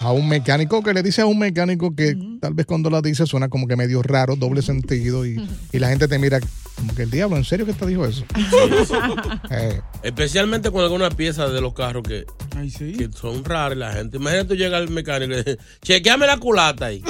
a 0.00 0.12
un 0.12 0.28
mecánico, 0.28 0.82
que 0.82 0.94
le 0.94 1.02
dice 1.02 1.22
a 1.22 1.26
un 1.26 1.38
mecánico 1.38 1.94
que 1.94 2.16
tal 2.40 2.54
vez 2.54 2.66
cuando 2.66 2.88
la 2.88 3.02
dice 3.02 3.26
suena 3.26 3.48
como 3.48 3.66
que 3.66 3.74
medio 3.76 4.00
raro, 4.02 4.36
doble 4.36 4.62
sentido, 4.62 5.26
y, 5.26 5.36
y 5.72 5.78
la 5.78 5.88
gente 5.88 6.06
te 6.08 6.18
mira 6.18 6.38
como 6.76 6.94
que 6.94 7.02
el 7.02 7.10
diablo, 7.10 7.36
¿en 7.36 7.44
serio 7.44 7.66
que 7.66 7.72
te 7.72 7.86
dijo 7.86 8.06
eso? 8.06 8.24
Eh, 9.50 9.80
Especialmente 10.02 10.70
con 10.70 10.82
algunas 10.82 11.14
piezas 11.14 11.52
de 11.52 11.60
los 11.60 11.74
carros 11.74 12.02
que, 12.06 12.24
Ay, 12.56 12.70
sí. 12.70 12.92
que 12.92 13.08
son 13.12 13.44
raras 13.44 13.76
la 13.78 13.92
gente. 13.92 14.18
Imagínate 14.18 14.48
tú 14.50 14.54
llega 14.54 14.76
al 14.76 14.88
mecánico 14.90 15.32
y 15.32 15.36
le 15.36 15.42
dice, 15.42 15.58
chequeame 15.82 16.26
la 16.26 16.36
culata 16.36 16.86
ahí. 16.86 17.02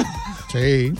sí. 0.52 0.92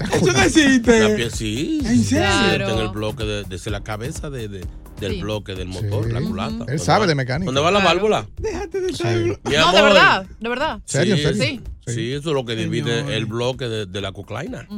Eso 0.12 0.26
no 0.26 0.32
La 0.32 0.44
existe. 0.46 1.14
pieza, 1.16 1.36
sí. 1.36 1.80
¿En 1.84 1.98
sí, 1.98 2.04
serio? 2.04 2.30
siente 2.50 2.72
En 2.72 2.78
el 2.78 2.88
bloque, 2.88 3.24
de, 3.24 3.44
desde 3.44 3.70
la 3.70 3.82
cabeza 3.82 4.30
de, 4.30 4.48
de- 4.48 4.66
del 5.00 5.12
Sí. 5.14 5.20
bloque 5.20 5.54
del 5.54 5.68
motor, 5.68 6.06
Sí. 6.06 6.12
la 6.12 6.20
culata. 6.20 6.52
Él 6.52 6.58
¿Dónde 6.58 6.78
sabe 6.78 7.00
va- 7.00 7.06
de 7.08 7.14
mecánica. 7.16 7.46
¿Dónde 7.46 7.60
va 7.60 7.70
la 7.72 7.80
Claro. 7.80 7.96
válvula? 7.96 8.26
Déjate 8.38 8.80
de 8.80 8.88
Sí. 8.88 8.94
estar. 8.94 9.16
Mi 9.16 9.56
No, 9.56 9.72
de 9.72 9.82
verdad, 9.82 10.26
de 10.38 10.48
verdad. 10.48 10.80
¿Serio, 10.84 11.16
Sí, 11.16 11.22
serio? 11.22 11.42
Sí. 11.42 11.60
Sí, 11.86 12.12
eso 12.12 12.28
es 12.28 12.34
lo 12.34 12.44
que 12.44 12.54
divide 12.54 12.98
Señor. 13.00 13.12
el 13.12 13.26
bloque 13.26 13.68
de, 13.68 13.86
de 13.86 14.00
la 14.00 14.12
coclaina. 14.12 14.68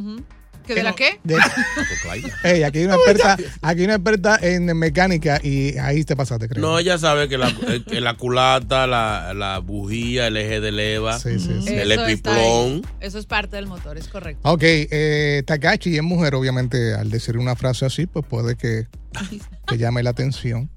¿Que 0.67 0.75
de 0.75 0.83
la 0.83 0.93
qué? 0.93 1.19
De-. 1.23 1.35
Ey, 2.43 2.63
aquí 2.63 2.79
hay 2.79 2.85
una 2.85 2.95
experta, 2.95 3.37
aquí 3.61 3.79
hay 3.81 3.85
una 3.85 3.95
experta 3.95 4.39
en 4.41 4.65
mecánica 4.77 5.39
y 5.43 5.77
ahí 5.77 6.03
te 6.03 6.15
pasaste, 6.15 6.47
creo. 6.47 6.61
No, 6.61 6.79
ella 6.79 6.97
sabe 6.97 7.27
que 7.29 7.37
la, 7.37 7.49
eh, 7.67 7.83
que 7.87 8.01
la 8.01 8.15
culata, 8.15 8.87
la, 8.87 9.33
la 9.33 9.59
bujía, 9.59 10.27
el 10.27 10.37
eje 10.37 10.59
de 10.61 10.71
leva, 10.71 11.19
Sí, 11.19 11.39
sí, 11.39 11.61
sí. 11.65 11.73
el 11.73 11.91
epiplón. 11.91 12.81
Eso 12.99 13.19
es 13.19 13.25
parte 13.25 13.55
del 13.57 13.67
motor, 13.67 13.97
es 13.97 14.07
correcto. 14.07 14.49
Ok, 14.49 14.61
eh, 14.63 15.43
Takachi 15.45 15.95
es 15.97 16.03
mujer, 16.03 16.35
obviamente, 16.35 16.93
al 16.93 17.09
decir 17.09 17.37
una 17.37 17.55
frase 17.55 17.85
así, 17.85 18.05
pues 18.07 18.25
puede 18.25 18.55
que, 18.55 18.87
que 19.67 19.77
llame 19.77 20.03
la 20.03 20.11
atención. 20.11 20.69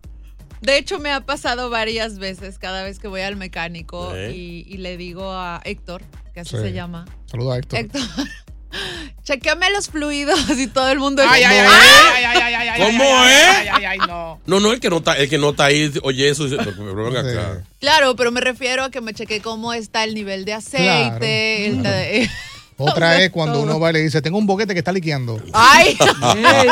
De 0.61 0.77
hecho, 0.77 0.98
me 0.98 1.12
ha 1.12 1.20
pasado 1.20 1.70
varias 1.70 2.18
veces 2.18 2.59
cada 2.59 2.83
vez 2.83 2.98
que 2.98 3.07
voy 3.07 3.20
al 3.20 3.37
mecánico 3.37 4.12
¿Eh? 4.16 4.33
y, 4.35 4.64
y 4.68 4.79
le 4.79 4.96
digo 4.96 5.31
a 5.33 5.61
Héctor, 5.64 6.03
que 6.35 6.40
así 6.40 6.57
Sí. 6.57 6.62
se 6.62 6.72
llama. 6.72 7.05
Saluda 7.27 7.55
a 7.55 7.59
Héctor. 7.59 7.79
Héctor, 7.79 8.01
chequeame 9.24 9.70
los 9.70 9.88
fluidos 9.88 10.38
y 10.59 10.66
todo 10.66 10.88
el 10.90 10.98
mundo. 10.98 11.22
Ay, 11.26 11.42
ay, 11.42 11.57
ay, 11.59 11.66
¿Cómo 11.66 11.74
ay, 11.74 11.85
es? 11.88 12.14
ay, 12.14 12.24
ay, 12.24 12.42
ay, 12.42 12.54
ay, 12.54 12.68
ay, 12.68 12.81
¿Cómo 12.98 13.04
ay, 13.20 13.33
es? 13.33 13.48
Ay, 13.57 13.68
ay, 13.72 13.85
ay, 13.85 13.98
no. 14.07 14.40
No, 14.46 14.61
no, 14.61 14.72
el 14.72 14.81
que 14.81 14.90
no 14.90 14.98
está, 14.98 15.14
el 15.16 15.28
que 15.28 15.38
no 15.38 15.50
está 15.50 15.64
ahí, 15.66 15.92
oye 16.02 16.28
eso, 16.28 16.44
dice, 16.44 16.57
pero 16.62 16.94
venga 17.04 17.20
acá. 17.20 17.62
Claro, 17.81 18.16
pero 18.16 18.31
me 18.33 18.40
refiero 18.40 18.85
a 18.85 18.90
que 18.90 19.00
me 19.00 19.14
cheque 19.14 19.40
cómo 19.40 19.72
está 19.72 20.04
el 20.04 20.14
nivel 20.14 20.44
de 20.44 20.54
aceite. 20.54 21.66
el 21.66 21.83
de- 21.83 22.31
Otra 22.81 23.18
es 23.22 23.31
cuando 23.31 23.61
uno 23.61 23.81
va 23.81 23.90
y 23.90 23.94
le 23.94 23.98
dice, 24.02 24.22
tengo 24.22 24.38
un 24.38 24.46
boquete 24.46 24.72
que 24.72 24.78
está 24.78 24.92
liqueando. 24.92 25.42
Ay, 25.52 25.96
Ey, 26.37 26.68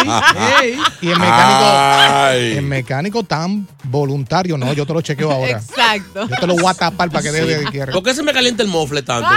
ey. 0.63 0.79
Y 1.03 1.11
el 1.11 1.19
mecánico, 1.19 1.65
Ay. 1.69 2.53
el 2.59 2.63
mecánico 2.63 3.23
tan 3.25 3.67
voluntario, 3.83 4.57
no, 4.57 4.73
yo 4.73 4.87
te 4.87 4.93
lo 4.93 5.01
chequeo 5.01 5.33
ahora. 5.33 5.51
exacto. 5.59 6.29
Yo 6.29 6.37
te 6.37 6.47
lo 6.47 6.55
voy 6.55 6.67
a 6.71 6.75
tapar 6.75 7.11
para 7.11 7.23
que 7.25 7.33
deje 7.33 7.47
de 7.59 7.65
izquierda. 7.65 7.93
¿Por 7.93 8.05
qué 8.05 8.15
se 8.15 8.23
me 8.23 8.33
calienta 8.33 8.63
el 8.63 8.69
mofle 8.69 9.03
tanto? 9.03 9.29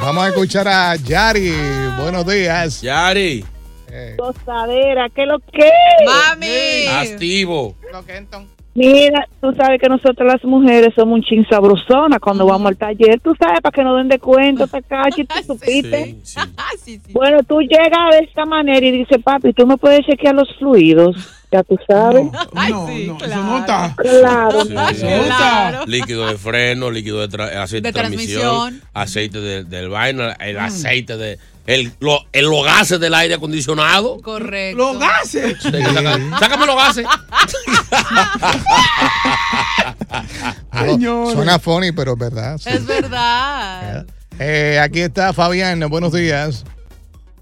Vamos 0.00 0.24
a 0.24 0.28
escuchar 0.28 0.68
a 0.68 0.96
Yari. 0.96 1.52
Buenos 2.00 2.26
días. 2.26 2.80
Yari, 2.82 3.44
Eh, 3.90 4.14
Gozadera, 4.18 5.08
¿qué 5.10 5.26
lo 5.26 5.38
que? 5.38 5.70
Mami. 6.06 6.86
activo. 6.88 7.76
Lo 7.92 8.04
que 8.04 8.16
entonces. 8.16 8.50
Mira, 8.74 9.28
tú 9.42 9.52
sabes 9.54 9.78
que 9.82 9.86
nosotros 9.90 10.26
las 10.26 10.42
mujeres 10.44 10.94
somos 10.96 11.16
un 11.16 11.22
chin 11.22 11.46
sabrosona 11.46 12.18
cuando 12.18 12.46
vamos 12.46 12.68
al 12.68 12.76
taller. 12.78 13.20
Tú 13.20 13.34
sabes, 13.38 13.60
para 13.60 13.70
que 13.70 13.84
nos 13.84 13.98
den 13.98 14.08
de 14.08 14.18
cuento, 14.18 14.66
te 14.66 14.80
cachi, 14.82 15.24
tú 15.24 15.34
supiste. 15.46 16.16
Bueno, 17.12 17.42
tú 17.42 17.60
llegas 17.60 18.10
de 18.12 18.20
esta 18.26 18.46
manera 18.46 18.86
y 18.86 18.90
dices, 18.92 19.18
papi, 19.22 19.52
tú 19.52 19.66
me 19.66 19.76
puedes 19.76 20.06
chequear 20.06 20.34
los 20.34 20.48
fluidos. 20.58 21.16
Ya 21.52 21.62
tú 21.64 21.78
sabes. 21.86 22.24
No, 22.32 22.86
no, 22.86 22.88
eso 22.88 23.36
no 23.44 23.58
está. 23.58 23.94
Claro. 23.96 24.64
Sí. 24.64 24.70
Claro. 25.26 25.84
Líquido 25.86 26.26
de 26.26 26.38
freno, 26.38 26.90
líquido 26.90 27.20
de 27.20 27.28
tra- 27.28 27.54
aceite 27.62 27.88
de, 27.88 27.92
De 27.92 27.92
transmisión, 27.92 28.40
transmisión. 28.42 28.88
aceite 28.94 29.40
de- 29.40 29.64
del 29.64 29.88
vaina, 29.90 30.32
el 30.40 30.58
aceite 30.58 31.16
de. 31.18 31.38
El, 31.66 31.92
lo, 32.00 32.18
el- 32.32 32.46
los 32.46 32.64
gases 32.64 32.98
del 32.98 33.14
aire 33.14 33.34
acondicionado. 33.34 34.20
Correcto. 34.22 34.78
Los 34.78 34.98
gases. 34.98 35.58
Sí, 35.62 35.70
saca- 35.70 36.38
sácame 36.40 36.66
los 36.66 36.76
gases. 36.76 37.06
No, 40.72 40.80
Señores. 40.86 41.32
suena 41.34 41.58
funny, 41.58 41.92
pero 41.92 42.12
es 42.14 42.18
verdad. 42.18 42.58
sí. 42.58 42.70
Es 42.70 42.84
verdad. 42.86 44.06
Eh, 44.38 44.78
aquí 44.82 45.00
está 45.00 45.32
Fabián, 45.32 45.80
buenos 45.88 46.12
días. 46.12 46.64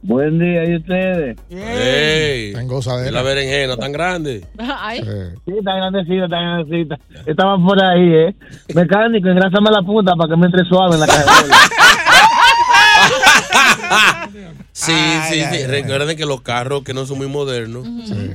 Buen 0.02 0.38
día, 0.38 0.64
¿y 0.64 0.76
ustedes? 0.76 1.36
Ey, 1.50 2.52
En 2.54 2.66
gozadera. 2.68 3.10
la 3.12 3.22
berenjena 3.22 3.76
tan 3.76 3.92
grande. 3.92 4.46
Ay. 4.58 5.00
Sí, 5.44 5.52
está 5.58 5.74
grandecita, 5.76 6.24
está 6.24 6.36
grandecita. 6.40 6.98
Estaba 7.26 7.58
por 7.58 7.84
ahí, 7.84 8.12
¿eh? 8.14 8.34
Mecánico, 8.74 9.28
engrásame 9.28 9.70
la 9.70 9.82
punta 9.82 10.14
para 10.14 10.30
que 10.30 10.36
me 10.40 10.46
entre 10.46 10.64
suave 10.64 10.94
en 10.94 11.00
la 11.00 11.06
cajuela. 11.06 11.56
Sí, 14.72 14.92
sí, 15.28 15.42
sí. 15.52 15.66
Recuerden 15.66 16.16
que 16.16 16.24
los 16.24 16.40
carros 16.40 16.82
que 16.84 16.94
no 16.94 17.04
son 17.04 17.18
muy 17.18 17.26
modernos 17.26 17.86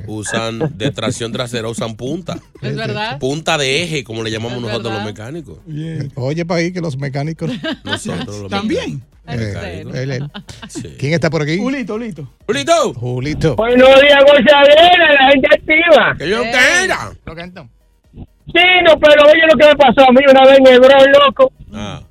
usan 0.06 0.60
de 0.78 0.92
tracción 0.92 1.32
trasera, 1.32 1.68
usan 1.70 1.96
punta. 1.96 2.38
Es 2.62 2.76
verdad. 2.76 3.18
Punta 3.18 3.58
de 3.58 3.82
eje, 3.84 4.04
como 4.04 4.22
le 4.22 4.30
llamamos 4.30 4.62
nosotros 4.62 4.84
verdad. 4.84 4.98
los 4.98 5.06
mecánicos. 5.06 5.58
Bien. 5.66 6.12
Oye, 6.16 6.46
para 6.46 6.60
ahí 6.60 6.72
que 6.72 6.82
los 6.82 6.98
mecánicos. 6.98 7.50
Nosotros 7.84 8.42
los 8.42 8.52
También. 8.52 9.02
Eh, 9.28 9.38
mecánicos. 9.38 9.96
él, 9.96 10.12
él. 10.12 10.24
Sí. 10.70 10.96
¿Quién 11.00 11.14
está 11.14 11.30
por 11.30 11.42
aquí? 11.42 11.58
Ulito, 11.60 11.96
Ulito. 11.96 12.28
Julito, 12.46 12.94
Julito. 12.94 13.56
Buenos 13.56 14.02
días, 14.02 14.20
gozadera, 14.24 15.14
la 15.14 15.32
gente 15.32 15.48
activa. 15.52 16.16
que 16.18 16.30
yo 16.30 16.42
Ey. 16.44 16.52
quiera. 16.52 17.12
Lo 17.26 17.36
canto. 17.36 17.68
Sí, 18.14 18.62
no, 18.86 18.98
pero 19.00 19.24
oye 19.24 19.42
lo 19.52 19.58
que 19.58 19.66
me 19.68 19.76
pasó 19.76 20.08
a 20.08 20.12
mí 20.12 20.20
una 20.30 20.42
vez 20.46 20.60
en 20.60 20.68
el 20.68 20.80
bron, 20.80 21.12
loco. 21.26 21.52
Ah, 21.74 22.02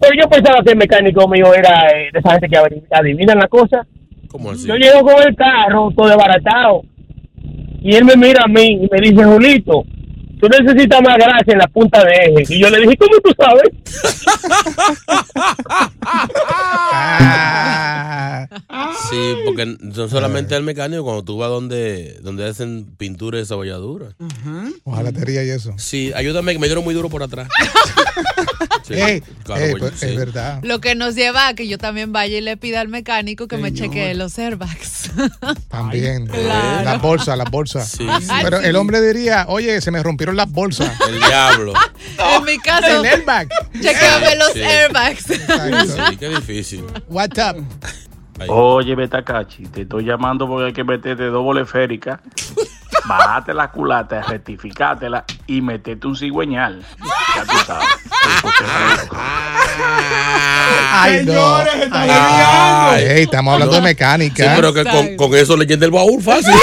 Pero 0.00 0.12
yo 0.22 0.28
pensaba 0.28 0.62
que 0.64 0.70
el 0.72 0.76
mecánico 0.78 1.28
mío 1.28 1.54
era 1.54 1.88
eh, 1.90 2.08
de 2.12 2.18
esa 2.18 2.32
gente 2.32 2.48
que 2.48 2.56
adiv- 2.56 2.86
adivinan 2.90 3.38
la 3.38 3.48
cosa. 3.48 3.86
¿cómo 4.28 4.50
así? 4.50 4.66
Yo 4.66 4.74
llego 4.74 5.00
con 5.02 5.22
el 5.22 5.36
carro 5.36 5.90
todo 5.96 6.08
desbaratado. 6.08 6.82
Y 7.80 7.94
él 7.94 8.04
me 8.04 8.16
mira 8.16 8.42
a 8.44 8.48
mí 8.48 8.80
y 8.82 8.88
me 8.90 8.98
dice, 9.00 9.24
Julito, 9.24 9.84
tú 10.40 10.48
necesitas 10.48 11.02
más 11.02 11.16
gracia 11.16 11.52
en 11.52 11.58
la 11.58 11.66
punta 11.68 12.04
de 12.04 12.12
eje. 12.12 12.54
Y 12.54 12.60
yo 12.60 12.70
le 12.70 12.80
dije, 12.80 12.96
¿cómo 12.96 13.16
tú 13.22 13.32
sabes? 13.38 13.70
Sí, 19.10 19.34
porque 19.44 19.76
no 19.80 20.08
solamente 20.08 20.56
el 20.56 20.62
mecánico, 20.62 21.04
cuando 21.04 21.24
tú 21.24 21.36
vas 21.38 21.48
donde, 21.50 22.18
donde 22.22 22.48
hacen 22.48 22.86
pintura 22.96 23.38
y 23.38 23.40
desabolladura. 23.40 24.08
ojalatería 24.84 25.44
y 25.44 25.50
eso. 25.50 25.74
Sí, 25.78 26.12
ayúdame, 26.14 26.52
que 26.52 26.58
me 26.58 26.66
dieron 26.66 26.84
muy 26.84 26.94
duro 26.94 27.08
por 27.08 27.22
atrás. 27.22 27.48
Sí, 28.86 28.94
Ey, 28.94 29.20
claro, 29.42 29.64
ey, 29.64 29.74
pues, 29.76 29.94
sí. 29.96 30.06
Es 30.06 30.16
verdad. 30.16 30.60
Lo 30.62 30.80
que 30.80 30.94
nos 30.94 31.16
lleva 31.16 31.48
a 31.48 31.54
que 31.54 31.66
yo 31.66 31.76
también 31.76 32.12
vaya 32.12 32.38
y 32.38 32.40
le 32.40 32.56
pida 32.56 32.80
al 32.80 32.86
mecánico 32.86 33.48
que 33.48 33.56
me 33.56 33.72
chequee 33.74 34.14
los 34.14 34.38
airbags. 34.38 35.10
También. 35.68 36.26
claro. 36.32 36.84
Las 36.84 37.02
bolsas, 37.02 37.36
las 37.36 37.50
bolsas. 37.50 37.88
Sí, 37.88 38.06
sí. 38.20 38.28
Pero 38.44 38.60
el 38.60 38.76
hombre 38.76 39.00
diría, 39.00 39.46
oye, 39.48 39.80
se 39.80 39.90
me 39.90 40.04
rompieron 40.26 40.36
las 40.36 40.50
bolsas. 40.50 40.90
El 41.08 41.18
diablo. 41.20 41.72
en 42.18 42.44
mi 42.44 42.58
caso, 42.58 42.86
El 42.86 43.06
airbag. 43.06 43.48
chequeame 43.80 44.36
los 44.36 44.52
Sí. 44.52 44.62
airbags. 44.62 45.30
Exacto. 45.30 46.10
Sí, 46.10 46.16
qué 46.16 46.28
difícil. 46.28 46.84
What's 47.08 47.38
up? 47.38 47.62
Ahí. 48.38 48.46
Oye, 48.50 48.94
Betacachi, 48.94 49.64
te 49.68 49.82
estoy 49.82 50.04
llamando 50.04 50.46
porque 50.46 50.66
hay 50.66 50.72
que 50.74 50.84
meterte 50.84 51.24
dos 51.24 51.42
bolas 51.42 51.70
féricas, 51.70 52.20
bajarte 53.06 53.54
la 53.54 53.70
culata, 53.70 54.20
rectificártela 54.22 55.24
y 55.46 55.62
meterte 55.62 56.06
un 56.06 56.14
cigüeñal. 56.16 56.84
Ya 57.34 57.42
tú 57.44 57.56
sabes. 57.66 57.86
Ay, 60.92 61.24
no. 61.24 61.32
Señores, 61.32 61.72
se 61.72 61.84
está 61.84 62.90
Ay, 62.92 63.04
estamos 63.22 63.54
hablando 63.54 63.74
de 63.74 63.80
Sí, 63.80 63.84
mecánica. 63.84 64.52
pero 64.56 64.74
que 64.74 64.84
con, 64.84 65.16
con 65.16 65.34
eso 65.34 65.56
le 65.56 65.64
llena 65.64 65.86
el 65.86 65.90
baúl 65.92 66.22
fácil. 66.22 66.52